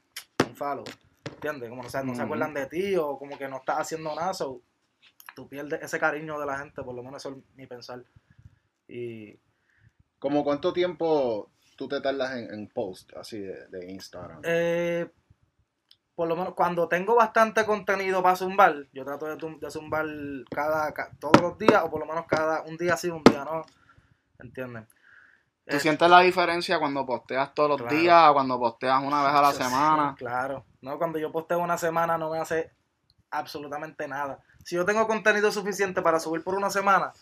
Un 0.48 0.54
follow. 0.54 0.84
¿Entiendes? 1.44 1.68
Como 1.70 1.82
no, 1.82 1.88
se- 1.88 2.04
no 2.04 2.14
se 2.14 2.22
acuerdan 2.22 2.54
de 2.54 2.66
ti 2.66 2.96
o 2.96 3.18
como 3.18 3.36
que 3.38 3.48
no 3.48 3.58
estás 3.58 3.78
haciendo 3.78 4.14
nada, 4.14 4.32
so, 4.34 4.60
tú 5.36 5.48
pierdes 5.48 5.82
ese 5.82 5.98
cariño 5.98 6.38
de 6.40 6.46
la 6.46 6.58
gente, 6.58 6.82
por 6.82 6.94
lo 6.94 7.02
menos 7.02 7.22
eso 7.24 7.36
es 7.36 7.56
mi 7.56 7.66
pensar. 7.66 8.02
Y 8.88 9.38
¿Como 10.18 10.42
cuánto 10.42 10.72
tiempo 10.72 11.50
tú 11.76 11.86
te 11.88 12.00
tardas 12.00 12.36
en, 12.36 12.52
en 12.54 12.68
post 12.68 13.12
así 13.16 13.40
de, 13.40 13.66
de 13.68 13.92
Instagram? 13.92 14.40
Eh, 14.44 15.10
por 16.14 16.28
lo 16.28 16.36
menos 16.36 16.54
cuando 16.54 16.88
tengo 16.88 17.14
bastante 17.16 17.64
contenido 17.66 18.22
para 18.22 18.36
zumbar, 18.36 18.86
yo 18.92 19.04
trato 19.04 19.26
de, 19.26 19.56
de 19.60 19.70
zumbar 19.70 20.06
cada, 20.50 20.94
ca- 20.94 21.10
todos 21.18 21.40
los 21.42 21.58
días 21.58 21.82
o 21.84 21.90
por 21.90 22.00
lo 22.00 22.06
menos 22.06 22.24
cada 22.26 22.62
un 22.62 22.76
día 22.78 22.96
sí, 22.96 23.08
un 23.10 23.22
día 23.24 23.44
no. 23.44 23.64
¿Entienden? 24.38 24.86
¿Tú 25.66 25.76
Eh, 25.76 25.80
sientes 25.80 26.08
la 26.10 26.20
diferencia 26.20 26.78
cuando 26.78 27.06
posteas 27.06 27.54
todos 27.54 27.70
los 27.70 27.80
Claro. 27.80 27.96
días 27.96 28.28
o 28.28 28.34
cuando 28.34 28.58
posteas 28.58 29.02
una 29.02 29.24
vez 29.24 29.32
a 29.34 29.40
la 29.42 29.52
sí, 29.52 29.62
semana? 29.62 30.14
Claro. 30.18 30.64
No, 30.82 30.98
cuando 30.98 31.18
yo 31.18 31.32
posteo 31.32 31.58
una 31.58 31.78
semana 31.78 32.18
no 32.18 32.30
me 32.30 32.38
hace 32.38 32.70
absolutamente 33.30 34.06
nada. 34.08 34.40
Si 34.64 34.76
yo 34.76 34.84
tengo 34.84 35.06
contenido 35.06 35.50
suficiente 35.50 36.02
para 36.02 36.20
subir 36.20 36.42
por 36.44 36.54
una 36.54 36.70
semana, 36.70 37.12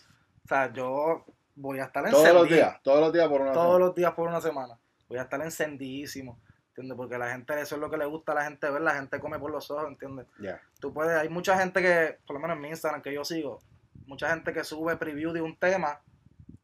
o 0.43 0.47
sea, 0.47 0.71
yo 0.73 1.25
voy 1.55 1.79
a 1.79 1.85
estar 1.85 2.03
todos 2.09 2.13
los 2.23 2.23
encendido. 2.33 2.55
días, 2.55 2.81
todos 2.83 2.99
los 2.99 3.13
días 3.13 3.27
por 3.27 3.41
una 3.41 3.51
todos 3.53 3.65
semana. 3.65 3.85
los 3.85 3.95
días 3.95 4.11
por 4.13 4.27
una 4.27 4.41
semana. 4.41 4.79
Voy 5.07 5.17
a 5.17 5.23
estar 5.23 5.41
encendidísimo, 5.41 6.39
¿entiendes? 6.69 6.97
Porque 6.97 7.17
la 7.17 7.29
gente, 7.31 7.59
eso 7.61 7.75
es 7.75 7.81
lo 7.81 7.89
que 7.89 7.97
le 7.97 8.05
gusta 8.05 8.31
a 8.31 8.35
la 8.35 8.43
gente 8.45 8.69
ver, 8.69 8.81
la 8.81 8.95
gente 8.95 9.19
come 9.19 9.39
por 9.39 9.51
los 9.51 9.69
ojos, 9.71 9.87
¿entiendes? 9.87 10.27
Ya. 10.39 10.59
Tú 10.79 10.93
puedes, 10.93 11.17
hay 11.17 11.29
mucha 11.29 11.57
gente 11.57 11.81
que, 11.81 12.19
por 12.25 12.35
lo 12.35 12.39
menos 12.41 12.55
en 12.57 12.61
mi 12.61 12.69
Instagram 12.69 13.01
que 13.01 13.13
yo 13.13 13.23
sigo, 13.23 13.59
mucha 14.05 14.29
gente 14.29 14.51
que 14.53 14.63
sube 14.63 14.97
preview 14.97 15.31
de 15.31 15.41
un 15.41 15.57
tema 15.57 15.99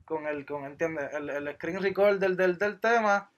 con 0.10 0.28
el, 0.28 0.46
con, 0.46 0.66
¿entiendes? 0.66 1.14
El, 1.14 1.30
el 1.30 1.54
screen 1.54 1.82
record 1.82 2.18
del, 2.18 2.36
del, 2.36 2.58
del 2.58 2.80
tema. 2.80 3.30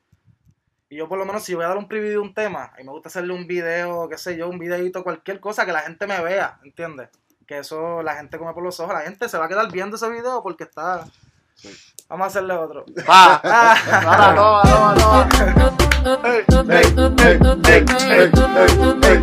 Y 0.90 0.96
yo 0.96 1.08
por 1.08 1.20
lo 1.20 1.26
menos 1.26 1.44
si 1.44 1.54
voy 1.54 1.66
a 1.66 1.68
dar 1.68 1.78
un 1.78 1.88
preview 1.88 2.12
de 2.12 2.18
un 2.18 2.34
tema, 2.34 2.74
y 2.80 2.84
me 2.84 2.92
gusta 2.92 3.10
hacerle 3.10 3.34
un 3.34 3.46
video, 3.46 4.10
qué 4.10 4.18
sé 4.18 4.36
yo, 4.36 4.50
un 4.50 4.58
videito, 4.58 5.04
cualquier 5.04 5.40
cosa 5.40 5.66
que 5.66 5.72
la 5.74 5.82
gente 5.82 6.08
me 6.08 6.22
vea, 6.22 6.60
¿entiendes? 6.64 7.10
Que 7.46 7.60
eso 7.60 8.02
la 8.02 8.16
gente 8.16 8.38
come 8.38 8.54
por 8.54 8.64
los 8.64 8.80
ojos, 8.80 8.94
la 8.94 9.02
gente 9.02 9.30
se 9.30 9.38
va 9.38 9.46
a 9.46 9.50
quedar 9.50 9.72
viendo 9.72 9.98
ese 9.98 10.10
video 10.10 10.42
porque 10.42 10.64
está... 10.64 11.06
Sí. 11.56 11.70
Vamos 12.10 12.26
a 12.26 12.28
hacerle 12.28 12.54
otro. 12.56 12.86
Ah. 13.08 13.76
¡Ahora, 14.06 14.36
toma, 14.36 14.96
toma, 14.96 15.30
toma! 15.30 16.28
Ey, 16.28 16.44
ey, 16.68 16.88
ey, 17.68 17.86
ey, 19.04 19.21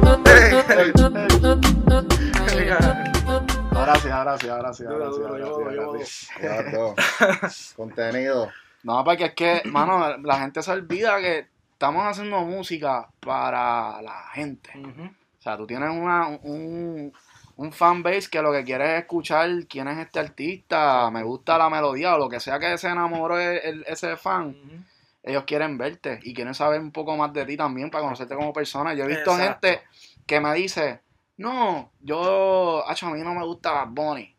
Ahora 4.48 4.72
sí, 4.72 4.84
Duro, 4.84 5.12
sí, 5.12 5.20
duro, 5.20 5.28
ahora 5.28 5.74
yo, 5.74 6.04
sí, 6.04 6.26
yo, 6.42 6.70
todo. 6.70 6.94
Contenido. 7.76 8.50
No, 8.82 9.02
porque 9.04 9.24
es 9.26 9.34
que, 9.34 9.62
mano, 9.66 10.16
la 10.18 10.40
gente 10.40 10.62
se 10.62 10.70
olvida 10.70 11.18
que 11.20 11.46
estamos 11.72 12.04
haciendo 12.06 12.40
música 12.40 13.08
para 13.20 14.00
la 14.02 14.24
gente. 14.32 14.70
Ujú. 14.78 15.04
O 15.04 15.42
sea, 15.42 15.56
tú 15.56 15.66
tienes 15.66 15.90
una, 15.90 16.28
un, 16.28 17.12
un 17.56 17.72
fanbase 17.72 18.28
que 18.30 18.40
lo 18.42 18.52
que 18.52 18.64
quiere 18.64 18.94
es 18.96 19.00
escuchar 19.02 19.48
quién 19.68 19.88
es 19.88 19.98
este 19.98 20.20
artista, 20.20 21.10
me 21.10 21.22
gusta 21.22 21.58
la 21.58 21.68
melodía 21.70 22.14
o 22.14 22.18
lo 22.18 22.28
que 22.28 22.40
sea 22.40 22.58
que 22.58 22.76
se 22.78 22.88
enamoró 22.88 23.38
el- 23.38 23.58
el- 23.58 23.84
ese 23.86 24.16
fan. 24.16 24.48
Ujú. 24.48 24.82
Ellos 25.22 25.44
quieren 25.44 25.76
verte 25.76 26.20
y 26.22 26.32
quieren 26.32 26.54
saber 26.54 26.80
un 26.80 26.90
poco 26.92 27.16
más 27.16 27.32
de 27.32 27.44
ti 27.44 27.56
también 27.56 27.90
para 27.90 28.04
conocerte 28.04 28.34
como 28.34 28.52
persona. 28.52 28.94
Yo 28.94 29.04
he 29.04 29.08
visto 29.08 29.32
Exacto. 29.32 29.68
gente 29.68 29.82
que 30.26 30.40
me 30.40 30.54
dice, 30.54 31.00
no, 31.38 31.92
yo, 32.00 32.86
acho, 32.86 33.06
a 33.06 33.10
mí 33.10 33.20
no 33.20 33.34
me 33.34 33.44
gusta 33.44 33.72
Bad 33.72 33.88
Bunny. 33.88 34.36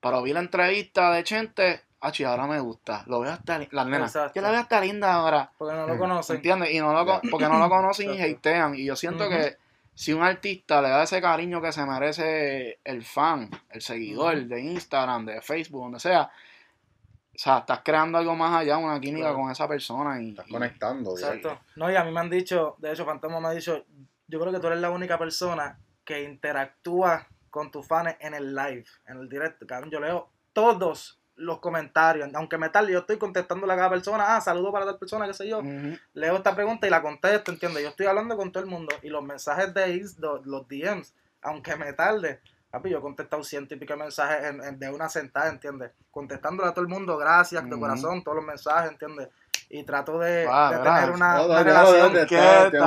Pero 0.00 0.22
vi 0.22 0.32
la 0.32 0.40
entrevista 0.40 1.10
de 1.10 1.24
Chente 1.24 1.82
ah, 2.00 2.12
chi, 2.12 2.24
ahora 2.24 2.46
me 2.46 2.60
gusta. 2.60 3.04
Lo 3.06 3.20
veo 3.20 3.32
hasta 3.32 3.58
las 3.70 3.86
nenas. 3.86 4.14
Exacto. 4.14 4.32
Yo 4.36 4.42
la 4.42 4.50
veo 4.50 4.60
hasta 4.60 4.80
linda 4.80 5.12
ahora. 5.14 5.50
Porque 5.58 5.74
no 5.74 5.86
lo 5.86 5.98
conocen. 5.98 6.36
¿Entiendes? 6.36 6.72
Y 6.72 6.80
no 6.80 6.92
lo, 6.92 7.20
porque 7.30 7.48
no 7.48 7.58
lo 7.58 7.68
conocen 7.68 8.14
y 8.14 8.20
hatean. 8.20 8.74
Y 8.74 8.84
yo 8.84 8.96
siento 8.96 9.28
que 9.28 9.56
si 9.94 10.12
un 10.12 10.22
artista 10.22 10.80
le 10.80 10.90
da 10.90 11.02
ese 11.02 11.20
cariño 11.20 11.60
que 11.60 11.72
se 11.72 11.84
merece 11.84 12.78
el 12.84 13.02
fan, 13.04 13.50
el 13.70 13.80
seguidor 13.82 14.44
de 14.44 14.60
Instagram, 14.60 15.26
de 15.26 15.40
Facebook, 15.42 15.82
donde 15.82 15.98
sea, 16.00 16.22
o 16.22 17.38
sea, 17.38 17.58
estás 17.58 17.80
creando 17.84 18.18
algo 18.18 18.34
más 18.36 18.60
allá, 18.60 18.78
una 18.78 19.00
química 19.00 19.28
Claro. 19.28 19.42
con 19.42 19.50
esa 19.50 19.66
persona. 19.66 20.20
Y, 20.22 20.30
Estás 20.30 20.48
y- 20.48 20.52
conectando. 20.52 21.10
Exacto. 21.12 21.58
No, 21.76 21.90
y 21.90 21.96
a 21.96 22.04
mí 22.04 22.12
me 22.12 22.20
han 22.20 22.30
dicho, 22.30 22.76
de 22.78 22.92
hecho, 22.92 23.04
Fantasma 23.04 23.40
me 23.40 23.48
ha 23.48 23.52
dicho, 23.52 23.84
yo 24.28 24.38
creo 24.40 24.52
que 24.52 24.60
tú 24.60 24.68
eres 24.68 24.78
la 24.80 24.90
única 24.90 25.18
persona 25.18 25.78
que 26.08 26.22
interactúa 26.22 27.26
con 27.50 27.70
tus 27.70 27.86
fans 27.86 28.16
en 28.20 28.32
el 28.32 28.54
live, 28.54 28.86
en 29.08 29.18
el 29.18 29.28
directo. 29.28 29.66
Cabrón, 29.66 29.90
yo 29.90 30.00
leo 30.00 30.30
todos 30.54 31.20
los 31.36 31.58
comentarios, 31.58 32.30
aunque 32.34 32.56
me 32.56 32.70
tarde, 32.70 32.92
yo 32.92 33.00
estoy 33.00 33.18
contestándole 33.18 33.74
a 33.74 33.76
cada 33.76 33.90
persona, 33.90 34.34
ah, 34.34 34.40
saludo 34.40 34.72
para 34.72 34.86
tal 34.86 34.96
persona, 34.98 35.26
qué 35.26 35.34
sé 35.34 35.46
yo. 35.46 35.60
Leo 36.14 36.36
esta 36.36 36.54
pregunta 36.54 36.86
y 36.86 36.90
la 36.90 37.02
contesto, 37.02 37.52
¿entiendes? 37.52 37.82
Yo 37.82 37.90
estoy 37.90 38.06
hablando 38.06 38.38
con 38.38 38.50
todo 38.50 38.64
el 38.64 38.70
mundo 38.70 38.94
y 39.02 39.10
los 39.10 39.22
mensajes 39.22 39.74
de 39.74 40.02
los, 40.18 40.66
DMs, 40.66 41.12
aunque 41.42 41.76
me 41.76 41.92
tarde, 41.92 42.40
papi, 42.70 42.88
yo 42.88 42.98
he 42.98 43.02
contestado 43.02 43.44
ciento 43.44 43.74
y 43.74 43.78
pico 43.78 43.92
de 43.92 43.98
mensajes 43.98 44.44
en- 44.46 44.64
en- 44.64 44.78
de 44.78 44.88
una 44.90 45.10
sentada, 45.10 45.50
¿entiendes? 45.50 45.90
Contestándole 46.10 46.70
a 46.70 46.72
todo 46.72 46.84
el 46.86 46.88
mundo, 46.88 47.18
gracias, 47.18 47.68
de 47.68 47.78
corazón, 47.78 48.24
todos 48.24 48.36
los 48.36 48.46
mensajes, 48.46 48.92
¿entiendes? 48.92 49.28
Y 49.68 49.84
trato 49.84 50.18
de, 50.18 50.46
Ah, 50.50 50.70
tener 50.82 51.10
una, 51.10 51.34
No, 51.36 51.44
una 51.46 51.58
no, 51.58 51.64
déjalo, 51.64 51.92
relación. 51.92 52.12
déjate, 52.14 52.70
¿Qué 52.72 52.78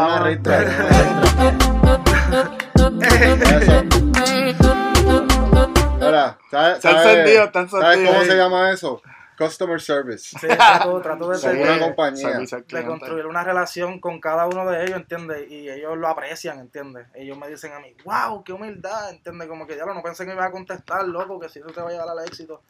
Mira, 5.99 6.37
¿sabes, 6.49 6.75
Está 6.77 6.91
sabes- 6.91 7.07
encendido, 7.07 7.43
está 7.45 7.67
¿sabes 7.67 7.85
encendido. 7.87 8.13
cómo 8.13 8.25
se 8.25 8.35
llama 8.37 8.71
eso? 8.71 9.01
Customer 9.37 9.81
service. 9.81 10.37
Sí, 10.39 10.47
trato, 10.47 11.01
trato 11.01 11.29
de, 11.29 11.39
tener- 11.39 11.61
una 11.67 11.79
compañía. 11.79 12.37
De 12.39 12.85
construir 12.85 13.25
una 13.25 13.43
relación 13.43 13.99
con 13.99 14.19
cada 14.19 14.45
uno 14.45 14.69
de 14.69 14.83
ellos, 14.83 14.97
¿entiendes? 14.97 15.49
Y 15.49 15.69
ellos 15.69 15.97
lo 15.97 16.07
aprecian, 16.07 16.59
¿entiendes? 16.59 17.07
Ellos 17.15 17.37
me 17.37 17.47
dicen 17.47 17.71
a 17.73 17.79
mí, 17.79 17.95
wow, 18.05 18.43
qué 18.43 18.53
humildad, 18.53 19.09
¿entiendes? 19.09 19.47
Como 19.47 19.65
que 19.65 19.75
ya 19.77 19.85
no 19.85 20.01
pensé 20.03 20.23
que 20.25 20.29
me 20.31 20.35
iba 20.35 20.45
a 20.45 20.51
contestar, 20.51 21.07
loco, 21.07 21.39
que 21.39 21.49
si 21.49 21.59
eso 21.59 21.69
te 21.69 21.81
va 21.81 21.89
a 21.89 21.91
llevar 21.91 22.09
al 22.09 22.25
éxito. 22.27 22.61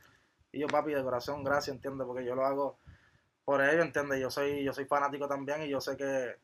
Y 0.53 0.59
yo, 0.61 0.67
papi, 0.67 0.93
de 0.93 1.03
corazón, 1.03 1.43
gracias, 1.43 1.75
¿entiendes? 1.75 2.05
Porque 2.07 2.23
yo 2.25 2.35
lo 2.35 2.45
hago 2.45 2.77
por 3.43 3.61
ellos, 3.61 3.83
¿entiendes? 3.85 4.19
Yo 4.21 4.29
soy, 4.29 4.63
yo 4.63 4.71
soy 4.73 4.85
fanático 4.85 5.27
también 5.27 5.63
y 5.63 5.69
yo 5.69 5.81
sé 5.81 5.97
que 5.97 6.35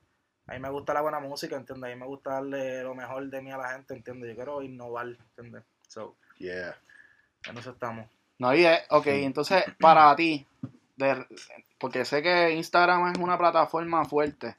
a 0.47 0.53
mí 0.53 0.59
me 0.59 0.69
gusta 0.69 0.93
la 0.93 1.01
buena 1.01 1.19
música, 1.19 1.55
¿entiendes? 1.55 1.91
A 1.91 1.93
mí 1.93 1.99
me 1.99 2.07
gusta 2.07 2.31
darle 2.31 2.81
lo 2.83 2.95
mejor 2.95 3.25
de 3.29 3.41
mí 3.41 3.51
a 3.51 3.57
la 3.57 3.69
gente, 3.71 3.93
¿entiendes? 3.93 4.29
Yo 4.29 4.35
quiero 4.35 4.61
innovar, 4.61 5.07
¿entiendes? 5.07 5.63
So, 5.87 6.15
Yeah. 6.39 6.75
en 7.49 7.57
eso 7.57 7.71
estamos. 7.71 8.05
No, 8.39 8.53
y 8.53 8.65
es, 8.65 8.79
ok, 8.89 9.07
entonces 9.07 9.63
para 9.79 10.15
ti, 10.15 10.45
de- 10.95 11.25
porque 11.79 12.05
sé 12.05 12.21
que 12.21 12.51
Instagram 12.53 13.11
es 13.11 13.17
una 13.17 13.37
plataforma 13.37 14.05
fuerte. 14.05 14.55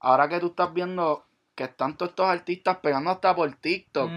Ahora 0.00 0.28
que 0.28 0.40
tú 0.40 0.46
estás 0.48 0.72
viendo 0.72 1.24
que 1.54 1.64
están 1.64 1.96
todos 1.96 2.10
estos 2.10 2.26
artistas 2.26 2.78
pegando 2.78 3.10
hasta 3.10 3.34
por 3.34 3.52
TikTok. 3.54 4.10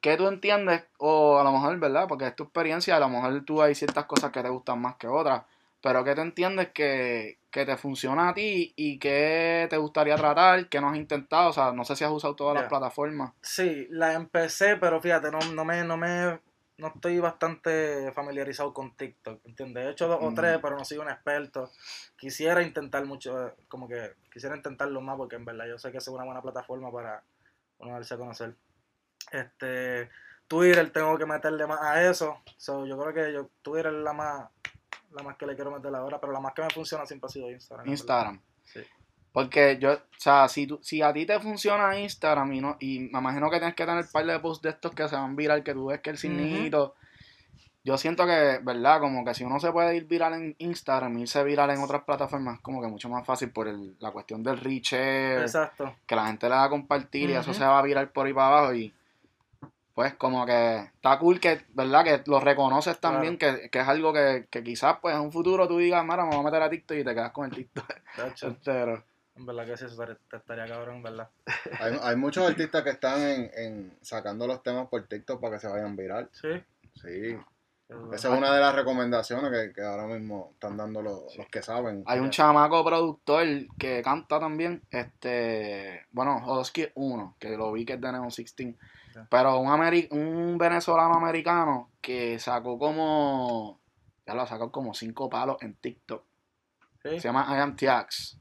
¿qué 0.00 0.16
tú 0.16 0.26
entiendes? 0.26 0.82
O 0.98 1.38
a 1.38 1.44
lo 1.44 1.52
mejor, 1.52 1.78
¿verdad? 1.78 2.08
Porque 2.08 2.26
es 2.26 2.34
tu 2.34 2.42
experiencia, 2.44 2.96
a 2.96 3.00
lo 3.00 3.08
mejor 3.08 3.44
tú 3.44 3.62
hay 3.62 3.74
ciertas 3.74 4.04
cosas 4.06 4.32
que 4.32 4.42
te 4.42 4.48
gustan 4.48 4.80
más 4.80 4.96
que 4.96 5.06
otras. 5.06 5.44
Pero 5.82 6.04
¿qué 6.04 6.14
te 6.14 6.20
entiendes 6.20 6.68
que, 6.70 7.38
que 7.50 7.66
te 7.66 7.76
funciona 7.76 8.28
a 8.28 8.34
ti 8.34 8.72
y 8.76 8.98
qué 8.98 9.66
te 9.68 9.76
gustaría 9.76 10.14
tratar, 10.16 10.68
qué 10.68 10.80
no 10.80 10.88
has 10.90 10.96
intentado? 10.96 11.50
O 11.50 11.52
sea, 11.52 11.72
no 11.72 11.84
sé 11.84 11.96
si 11.96 12.04
has 12.04 12.10
usado 12.12 12.36
todas 12.36 12.54
las 12.54 12.68
plataformas. 12.68 13.32
Sí, 13.42 13.88
la 13.90 14.12
empecé, 14.14 14.76
pero 14.76 15.00
fíjate, 15.00 15.30
no, 15.32 15.40
no 15.52 15.64
me, 15.64 15.82
no 15.82 15.96
me, 15.96 16.40
no 16.78 16.86
estoy 16.86 17.18
bastante 17.18 18.12
familiarizado 18.12 18.72
con 18.72 18.96
TikTok, 18.96 19.40
¿entiendes? 19.44 19.84
He 19.86 19.90
hecho 19.90 20.06
dos 20.06 20.20
o 20.22 20.30
Mm. 20.30 20.34
tres, 20.36 20.58
pero 20.62 20.76
no 20.78 20.84
soy 20.84 20.98
un 20.98 21.10
experto. 21.10 21.70
Quisiera 22.16 22.62
intentar 22.62 23.04
mucho, 23.04 23.48
eh, 23.48 23.52
como 23.66 23.88
que 23.88 24.12
quisiera 24.32 24.54
intentarlo 24.56 25.00
más, 25.00 25.16
porque 25.16 25.34
en 25.36 25.44
verdad 25.44 25.66
yo 25.66 25.78
sé 25.78 25.90
que 25.90 25.98
es 25.98 26.06
una 26.08 26.24
buena 26.24 26.42
plataforma 26.42 26.92
para 26.92 27.24
uno 27.78 27.92
darse 27.92 28.14
a 28.14 28.18
conocer. 28.18 28.54
Este, 29.32 30.10
Twitter 30.46 30.90
tengo 30.90 31.18
que 31.18 31.26
meterle 31.26 31.66
más 31.66 31.80
a 31.82 32.08
eso. 32.08 32.38
So, 32.56 32.86
yo 32.86 32.96
creo 32.98 33.12
que 33.14 33.32
yo, 33.32 33.48
Twitter 33.62 33.86
es 33.88 34.00
la 34.02 34.12
más, 34.12 34.48
la 35.14 35.22
más 35.22 35.36
que 35.36 35.46
le 35.46 35.54
quiero 35.54 35.70
meter 35.70 35.94
ahora, 35.94 36.20
pero 36.20 36.32
la 36.32 36.40
más 36.40 36.52
que 36.54 36.62
me 36.62 36.70
funciona 36.70 37.06
siempre 37.06 37.26
ha 37.26 37.30
sido 37.30 37.50
Instagram. 37.50 37.88
Instagram. 37.88 38.40
Sí. 38.64 38.80
Porque 39.32 39.78
yo, 39.80 39.92
o 39.94 39.98
sea, 40.18 40.46
si, 40.48 40.66
tú, 40.66 40.78
si 40.82 41.00
a 41.00 41.12
ti 41.12 41.24
te 41.24 41.40
funciona 41.40 41.98
Instagram 41.98 42.52
y, 42.52 42.60
no, 42.60 42.76
y 42.80 42.98
me 43.00 43.18
imagino 43.18 43.50
que 43.50 43.58
tienes 43.58 43.74
que 43.74 43.86
tener 43.86 44.04
un 44.04 44.10
par 44.12 44.26
de 44.26 44.38
posts 44.40 44.62
de 44.62 44.70
estos 44.70 44.92
que 44.94 45.08
se 45.08 45.16
van 45.16 45.34
viral, 45.36 45.62
que 45.62 45.72
tú 45.72 45.86
ves 45.86 46.00
que 46.00 46.10
el 46.10 46.18
signito. 46.18 46.94
Yo 47.84 47.98
siento 47.98 48.24
que, 48.26 48.60
¿verdad? 48.62 49.00
Como 49.00 49.24
que 49.24 49.34
si 49.34 49.42
uno 49.42 49.58
se 49.58 49.72
puede 49.72 49.96
ir 49.96 50.04
viral 50.04 50.34
en 50.34 50.54
Instagram 50.58 51.18
irse 51.18 51.42
viral 51.42 51.70
en 51.70 51.80
otras 51.80 52.02
plataformas, 52.04 52.60
como 52.60 52.80
que 52.80 52.86
mucho 52.86 53.08
más 53.08 53.26
fácil 53.26 53.50
por 53.50 53.66
el- 53.66 53.96
la 53.98 54.12
cuestión 54.12 54.42
del 54.42 54.58
reach, 54.58 54.92
Exacto. 54.92 55.96
que 56.06 56.14
la 56.14 56.26
gente 56.26 56.48
le 56.48 56.54
va 56.54 56.64
a 56.64 56.68
compartir 56.70 57.30
y 57.30 57.32
eso 57.32 57.52
se 57.52 57.64
va 57.64 57.78
a 57.78 57.82
virar 57.82 58.12
por 58.12 58.26
ahí 58.26 58.32
para 58.32 58.46
abajo 58.58 58.74
y 58.74 58.94
pues 59.94 60.14
como 60.14 60.46
que 60.46 60.76
está 60.94 61.18
cool 61.18 61.38
que, 61.40 61.60
¿verdad? 61.74 62.04
Que 62.04 62.22
lo 62.26 62.40
reconoces 62.40 62.98
también, 62.98 63.36
que, 63.38 63.68
que 63.70 63.80
es 63.80 63.88
algo 63.88 64.12
que, 64.12 64.46
que 64.50 64.62
quizás 64.62 64.96
pues 65.02 65.14
en 65.14 65.20
un 65.20 65.32
futuro 65.32 65.68
tú 65.68 65.78
digas, 65.78 66.02
mira, 66.04 66.24
me 66.24 66.30
voy 66.30 66.40
a 66.40 66.42
meter 66.42 66.62
a 66.62 66.70
TikTok 66.70 66.96
y 66.98 67.04
te 67.04 67.14
quedas 67.14 67.32
con 67.32 67.44
el 67.46 67.50
TikTok 67.52 67.90
entero. 68.42 69.04
en 69.36 69.46
verdad 69.46 69.66
que 69.66 69.76
sí, 69.76 69.84
eso 69.84 69.92
estaría- 69.94 70.18
te 70.30 70.36
estaría 70.36 70.66
cabrón, 70.66 71.02
verdad. 71.02 71.28
Hay, 71.80 71.98
hay 72.02 72.16
muchos 72.16 72.48
artistas 72.48 72.82
que 72.82 72.90
están 72.90 73.20
en, 73.22 73.50
en 73.56 73.98
sacando 74.02 74.46
los 74.46 74.62
temas 74.62 74.88
por 74.88 75.06
TikTok 75.06 75.40
para 75.40 75.54
que 75.54 75.60
se 75.60 75.68
vayan 75.68 75.96
viral. 75.96 76.28
Sí. 76.32 76.48
Sí. 76.94 77.36
Esa 78.14 78.32
es 78.32 78.38
una 78.38 78.54
de 78.54 78.60
las 78.60 78.74
recomendaciones 78.74 79.50
que, 79.50 79.74
que 79.74 79.82
ahora 79.82 80.06
mismo 80.06 80.50
están 80.54 80.78
dando 80.78 81.02
los, 81.02 81.36
los 81.36 81.46
que 81.48 81.60
saben. 81.60 82.02
Hay 82.06 82.20
un 82.20 82.30
chamaco 82.30 82.82
productor 82.82 83.44
que 83.78 84.00
canta 84.02 84.40
también, 84.40 84.82
este, 84.90 86.06
bueno, 86.10 86.40
Hosky 86.46 86.88
1, 86.94 87.36
que 87.38 87.50
lo 87.56 87.70
vi 87.72 87.84
que 87.84 87.94
es 87.94 88.00
de 88.00 88.10
Neon 88.12 88.28
16, 88.28 88.74
Ya. 88.74 88.76
Pero 89.28 89.58
un, 89.58 89.68
ameri- 89.68 90.08
un 90.10 90.58
venezolano 90.58 91.14
americano 91.14 91.90
que 92.00 92.38
sacó 92.38 92.78
como, 92.78 93.80
ya 94.26 94.34
lo 94.34 94.42
ha 94.42 94.46
sacado 94.46 94.70
como 94.72 94.94
cinco 94.94 95.28
palos 95.30 95.56
en 95.62 95.74
TikTok, 95.74 96.24
Sí. 97.02 97.18
se 97.20 97.28
llama 97.28 97.46
I 97.50 97.58
Am 97.60 97.74
Tiax, 97.74 98.38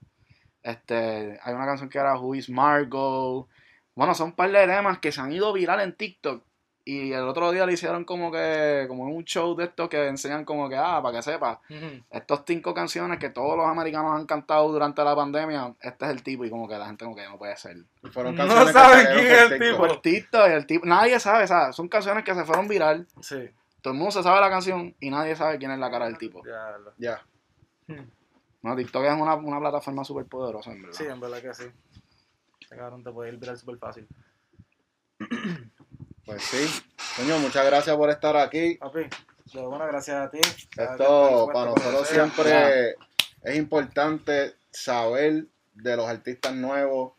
este, 0.64 1.40
hay 1.42 1.54
una 1.54 1.66
canción 1.66 1.90
que 1.90 1.98
era 1.98 2.20
Who 2.20 2.36
is 2.36 2.50
Margot, 2.50 3.48
bueno, 3.96 4.14
son 4.14 4.28
un 4.28 4.36
par 4.36 4.52
de 4.52 4.68
temas 4.68 5.00
que 5.00 5.12
se 5.12 5.20
han 5.22 5.32
ido 5.32 5.52
viral 5.54 5.80
en 5.82 5.96
TikTok, 5.96 6.44
y 6.84 7.12
el 7.14 7.24
otro 7.28 7.52
día 7.52 7.66
le 7.66 7.74
hicieron 7.74 8.06
como 8.06 8.32
que, 8.32 8.86
como 8.88 9.04
un 9.04 9.24
show 9.24 9.56
de 9.56 9.66
estos 9.66 9.88
que 9.88 10.08
enseñan 10.08 10.46
como 10.46 10.68
que, 10.68 10.76
ah, 10.76 11.00
para 11.02 11.18
que 11.18 11.22
sepas, 11.22 11.60
Ujú. 11.70 12.04
estos 12.10 12.42
cinco 12.48 12.74
canciones 12.74 13.20
que 13.20 13.30
todos 13.30 13.56
los 13.56 13.68
americanos 13.68 14.14
han 14.20 14.26
cantado 14.26 14.72
durante 14.72 15.04
la 15.04 15.16
pandemia, 15.16 15.76
este 15.82 16.06
es 16.06 16.12
el 16.12 16.24
tipo 16.24 16.44
y 16.46 16.50
como 16.50 16.68
que 16.68 16.78
la 16.78 16.88
gente 16.88 17.06
como 17.06 17.16
que 17.16 17.28
no 17.28 17.38
puede 17.38 17.56
ser. 17.58 17.78
Y 18.04 18.10
fueron 18.10 18.36
No 18.36 18.46
canciones 18.48 18.74
saben 18.74 19.06
quién 19.14 19.28
es 19.28 19.52
el 19.52 19.60
tipo. 19.60 19.86
El 19.86 20.02
TikTok 20.02 20.50
y 20.50 20.54
el 20.54 20.66
tipo, 20.66 20.86
nadie 20.86 21.20
sabe, 21.20 21.46
¿sabes? 21.48 21.76
Son 21.76 21.88
canciones 21.88 22.24
que 22.24 22.34
se 22.34 22.46
fueron 22.46 22.68
viral, 22.68 23.08
Sí. 23.22 23.50
todo 23.82 23.94
el 23.94 23.98
mundo 24.00 24.12
se 24.12 24.24
sabe 24.24 24.42
la 24.42 24.50
canción 24.50 24.96
y 25.00 25.10
nadie 25.12 25.36
sabe 25.36 25.58
quién 25.60 25.72
es 25.72 25.80
la 25.80 25.92
cara 25.92 26.06
del 26.06 26.18
tipo. 26.18 26.42
Ya, 26.46 26.78
Ya. 26.98 27.26
No, 28.64 28.76
TikTok 28.76 29.04
es 29.06 29.14
una, 29.20 29.36
una 29.36 29.60
plataforma 29.60 30.04
súper 30.04 30.26
poderosa, 30.26 30.72
en 30.72 30.82
verdad. 30.84 30.98
Sí, 30.98 31.04
en 31.06 31.20
verdad 31.20 31.42
que 31.42 31.54
sí. 31.54 31.64
Cabrón 32.70 33.04
te 33.04 33.12
puede 33.12 33.32
ir 33.32 33.38
viral 33.38 33.58
súper 33.58 33.78
fácil. 33.78 34.08
Pues 36.32 36.44
sí. 36.44 36.84
Coño, 37.18 37.40
muchas 37.40 37.66
gracias 37.66 37.94
por 37.98 38.10
estar 38.10 38.38
aquí. 38.38 38.76
Papi, 38.76 39.02
de 39.54 39.62
buena 39.68 39.86
gracias 39.86 40.16
a 40.16 40.32
ti. 40.32 40.40
Esto 40.78 41.50
para 41.52 41.72
nosotros 41.72 42.08
siempre 42.08 42.96
es 43.44 43.56
importante 43.58 44.56
saber 44.70 45.48
de 45.74 45.98
los 45.98 46.08
artistas 46.08 46.56
nuevos 46.56 47.12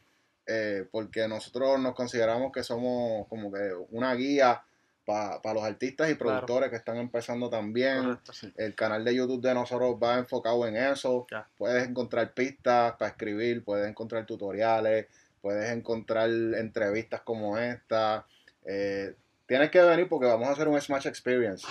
eh, 0.46 0.88
porque 0.90 1.28
nosotros 1.28 1.78
nos 1.78 1.94
consideramos 1.94 2.52
que 2.52 2.62
somos 2.62 3.28
como 3.28 3.52
que 3.52 3.74
una 3.90 4.14
guía 4.14 4.62
para 5.04 5.52
los 5.52 5.62
artistas 5.62 6.10
y 6.10 6.14
Claro. 6.14 6.30
productores 6.30 6.70
que 6.70 6.76
están 6.76 6.96
empezando 6.96 7.50
también. 7.50 8.04
Correcto. 8.04 8.32
Sí. 8.32 8.50
El 8.56 8.74
canal 8.74 9.04
de 9.04 9.14
YouTube 9.14 9.42
de 9.42 9.52
nosotros 9.52 9.96
va 10.02 10.16
enfocado 10.16 10.66
en 10.66 10.76
eso. 10.76 11.26
Ya. 11.30 11.46
Puedes 11.58 11.86
encontrar 11.86 12.32
pistas 12.32 12.92
para 12.92 13.10
escribir, 13.10 13.62
puedes 13.62 13.86
encontrar 13.90 14.24
tutoriales, 14.24 15.08
puedes 15.42 15.70
encontrar 15.70 16.30
entrevistas 16.30 17.20
como 17.20 17.58
esta. 17.58 18.24
Eh, 18.64 19.14
tienes 19.46 19.70
que 19.70 19.80
venir 19.80 20.08
porque 20.08 20.26
vamos 20.26 20.48
a 20.48 20.52
hacer 20.52 20.68
un 20.68 20.80
Smash 20.80 21.06
Experience. 21.06 21.66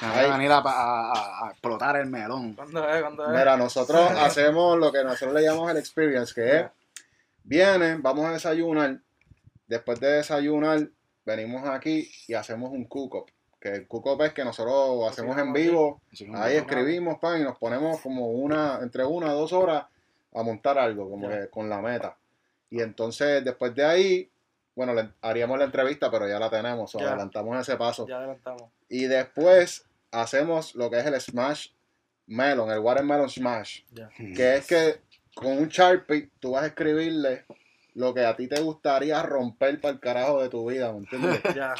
Voy 0.00 0.10
a 0.10 0.36
venir 0.36 0.52
a, 0.52 0.58
a- 0.58 1.12
a- 1.12 1.46
a 1.46 1.50
explotar 1.50 1.96
el 1.96 2.06
melón. 2.06 2.54
¿Cuándo 2.54 2.88
es? 2.88 3.00
¿Cuándo 3.02 3.24
es? 3.24 3.30
Mira, 3.38 3.56
nosotros 3.56 4.10
hacemos 4.26 4.78
lo 4.78 4.92
que 4.92 5.02
nosotros 5.02 5.34
le 5.34 5.42
llamamos 5.42 5.70
el 5.70 5.76
Experience, 5.78 6.34
que 6.34 6.56
es, 6.60 6.66
vienen, 7.44 8.02
vamos 8.02 8.26
a 8.26 8.32
desayunar, 8.32 8.98
después 9.66 9.98
de 10.00 10.08
desayunar, 10.12 10.88
venimos 11.24 11.66
aquí 11.68 12.10
y 12.28 12.34
hacemos 12.34 12.70
un 12.70 12.84
cook-up. 12.84 13.30
Que 13.58 13.70
el 13.70 13.88
cook-up 13.88 14.22
es 14.22 14.32
que 14.32 14.44
nosotros 14.44 15.10
hacemos 15.10 15.36
en 15.38 15.52
vivo, 15.52 16.00
que 16.10 16.26
ahí 16.36 16.56
escribimos, 16.56 17.18
pan, 17.18 17.40
y 17.40 17.44
nos 17.44 17.58
ponemos 17.58 18.00
como 18.00 18.28
una, 18.28 18.78
entre 18.82 19.04
una 19.04 19.32
o 19.34 19.40
dos 19.40 19.52
horas 19.52 19.86
a 20.34 20.42
montar 20.42 20.78
algo, 20.78 21.08
como 21.10 21.28
que 21.28 21.48
con 21.48 21.68
la 21.68 21.80
meta. 21.80 22.16
Y 22.70 22.80
entonces, 22.82 23.42
después 23.44 23.74
de 23.74 23.84
ahí, 23.84 24.30
bueno, 24.76 24.94
le- 24.94 25.08
haríamos 25.22 25.58
la 25.58 25.64
entrevista, 25.64 26.10
pero 26.10 26.28
ya 26.28 26.38
la 26.38 26.48
tenemos, 26.50 26.94
o 26.94 27.00
Ya. 27.00 27.08
adelantamos 27.08 27.58
ese 27.58 27.76
paso. 27.76 28.06
Ya 28.06 28.18
adelantamos. 28.18 28.70
Y 28.88 29.06
después 29.06 29.84
hacemos 30.12 30.74
lo 30.76 30.88
que 30.90 31.00
es 31.00 31.06
el 31.06 31.20
Smash 31.20 31.70
Melon, 32.28 32.70
el 32.70 32.78
Watermelon 32.78 33.28
Smash. 33.28 33.80
Ya. 33.90 34.08
Que 34.08 34.56
es 34.56 34.66
que 34.66 35.00
con 35.34 35.48
un 35.58 35.68
Sharpie 35.68 36.30
tú 36.40 36.52
vas 36.52 36.62
a 36.62 36.66
escribirle 36.66 37.44
lo 37.94 38.12
que 38.12 38.24
a 38.26 38.36
ti 38.36 38.46
te 38.46 38.60
gustaría 38.60 39.22
romper 39.22 39.80
para 39.80 39.94
el 39.94 40.00
carajo 40.00 40.42
de 40.42 40.50
tu 40.50 40.68
vida, 40.68 40.92
¿me 40.92 40.98
entiendes? 40.98 41.40
Ya. 41.56 41.74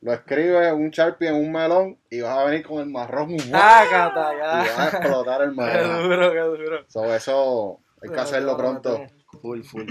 Lo 0.00 0.12
escribes 0.14 0.72
un 0.72 0.88
Sharpie 0.90 1.28
en 1.28 1.34
un 1.34 1.52
melón 1.52 1.98
y 2.08 2.20
vas 2.22 2.38
a 2.38 2.44
venir 2.44 2.64
con 2.66 2.78
el 2.80 2.86
marrón 2.86 3.32
y 3.32 3.36
Tácata, 3.38 4.32
vas 4.34 4.70
a 4.78 4.90
ya. 4.90 4.98
explotar 4.98 5.42
el 5.42 5.50
Qué 5.50 5.56
melón. 5.60 6.08
duro, 6.08 6.32
qué 6.32 6.38
duro. 6.38 6.84
So, 6.88 7.14
eso 7.14 7.80
hay 8.00 8.08
que 8.10 8.20
hacerlo 8.20 8.56
pronto. 8.56 9.04
Full, 9.42 9.62
full. 9.62 9.86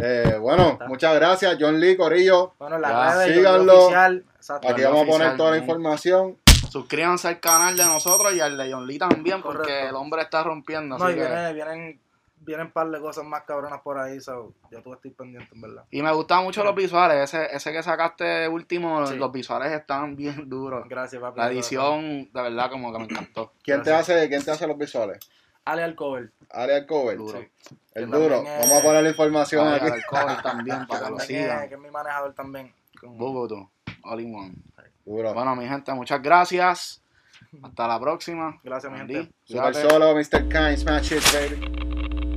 Eh, 0.00 0.36
bueno, 0.40 0.78
muchas 0.86 1.14
gracias, 1.14 1.56
John 1.58 1.80
Lee 1.80 1.96
Corillo. 1.96 2.52
Bueno, 2.58 2.80
Ya, 2.80 3.14
redes, 3.14 3.36
síganlo. 3.36 3.84
Oficial. 3.84 4.24
Exacto. 4.36 4.68
Aquí 4.68 4.82
vamos 4.82 5.02
a 5.02 5.06
poner 5.10 5.36
toda 5.36 5.50
la 5.52 5.58
información. 5.58 6.36
Suscríbanse 6.70 7.28
al 7.28 7.40
canal 7.40 7.76
de 7.76 7.84
nosotros 7.84 8.34
y 8.34 8.40
al 8.40 8.56
de 8.56 8.72
John 8.72 8.86
Lee 8.86 8.98
también, 8.98 9.42
porque 9.42 9.88
el 9.88 9.94
hombre 9.94 10.22
está 10.22 10.42
rompiendo. 10.42 10.98
No, 10.98 11.04
así 11.04 11.14
y 11.14 11.16
que- 11.16 11.26
viene, 11.26 11.52
vienen, 11.54 12.00
vienen 12.40 12.66
un 12.66 12.72
par 12.72 12.88
de 12.90 13.00
cosas 13.00 13.24
más 13.24 13.42
cabronas 13.42 13.80
por 13.80 13.98
ahí, 13.98 14.20
so, 14.20 14.52
yo 14.70 14.82
tú 14.82 14.92
estoy 14.92 15.10
pendiente, 15.10 15.48
en 15.54 15.60
verdad. 15.62 15.84
Y 15.90 16.02
me 16.02 16.12
gustan 16.12 16.44
mucho 16.44 16.62
los 16.62 16.74
visuales. 16.74 17.24
Ese, 17.34 17.54
ese 17.56 17.72
que 17.72 17.82
sacaste 17.82 18.46
último, 18.48 19.06
Sí. 19.06 19.16
los 19.16 19.32
visuales 19.32 19.72
están 19.72 20.14
bien 20.16 20.48
duros. 20.48 20.84
Gracias, 20.88 21.20
papi. 21.20 21.38
La 21.40 21.50
edición, 21.50 22.30
de 22.32 22.42
verdad, 22.42 22.70
como 22.70 22.92
que 22.92 22.98
me 22.98 23.04
encantó. 23.04 23.52
¿Quién 23.62 23.82
te, 23.82 23.92
hace, 23.92 24.28
¿Quién 24.28 24.44
te 24.44 24.50
hace 24.50 24.66
los 24.66 24.76
visuales? 24.78 25.18
Ale 25.70 25.82
al 25.84 25.94
cover. 25.94 26.32
Ale 26.50 26.76
Alcover. 26.76 27.16
Duro. 27.18 27.38
Sí. 27.40 27.76
El 27.94 28.10
Que 28.10 28.16
duro. 28.16 28.42
es- 28.42 28.60
Vamos 28.68 28.78
a 28.78 28.82
poner 28.82 29.02
la 29.02 29.08
información 29.10 29.68
Ay, 29.68 29.74
aquí. 29.82 29.90
al 29.90 30.04
cover 30.06 30.42
también, 30.42 30.86
para 30.86 31.04
que 31.06 31.10
lo 31.10 31.18
es, 31.18 31.26
que 31.26 31.74
es 31.74 31.78
mi 31.80 31.90
manejador 31.90 32.32
también. 32.34 32.72
Con- 33.00 33.18
Bubutu, 33.18 33.68
all 34.04 34.20
in 34.20 34.34
one. 34.34 34.54
Duro. 35.04 35.34
Bueno, 35.34 35.54
mi 35.56 35.66
gente, 35.68 35.92
muchas 35.92 36.22
gracias. 36.22 37.02
Hasta 37.62 37.86
la 37.86 38.00
próxima. 38.00 38.58
Gracias, 38.64 38.90
mi 38.92 38.98
gente. 38.98 39.30
Super 39.44 39.74
solo, 39.74 40.14
Mr. 40.14 40.48
Kind, 40.48 40.76
smash 40.78 41.12
it, 41.12 41.22
baby. 41.32 42.27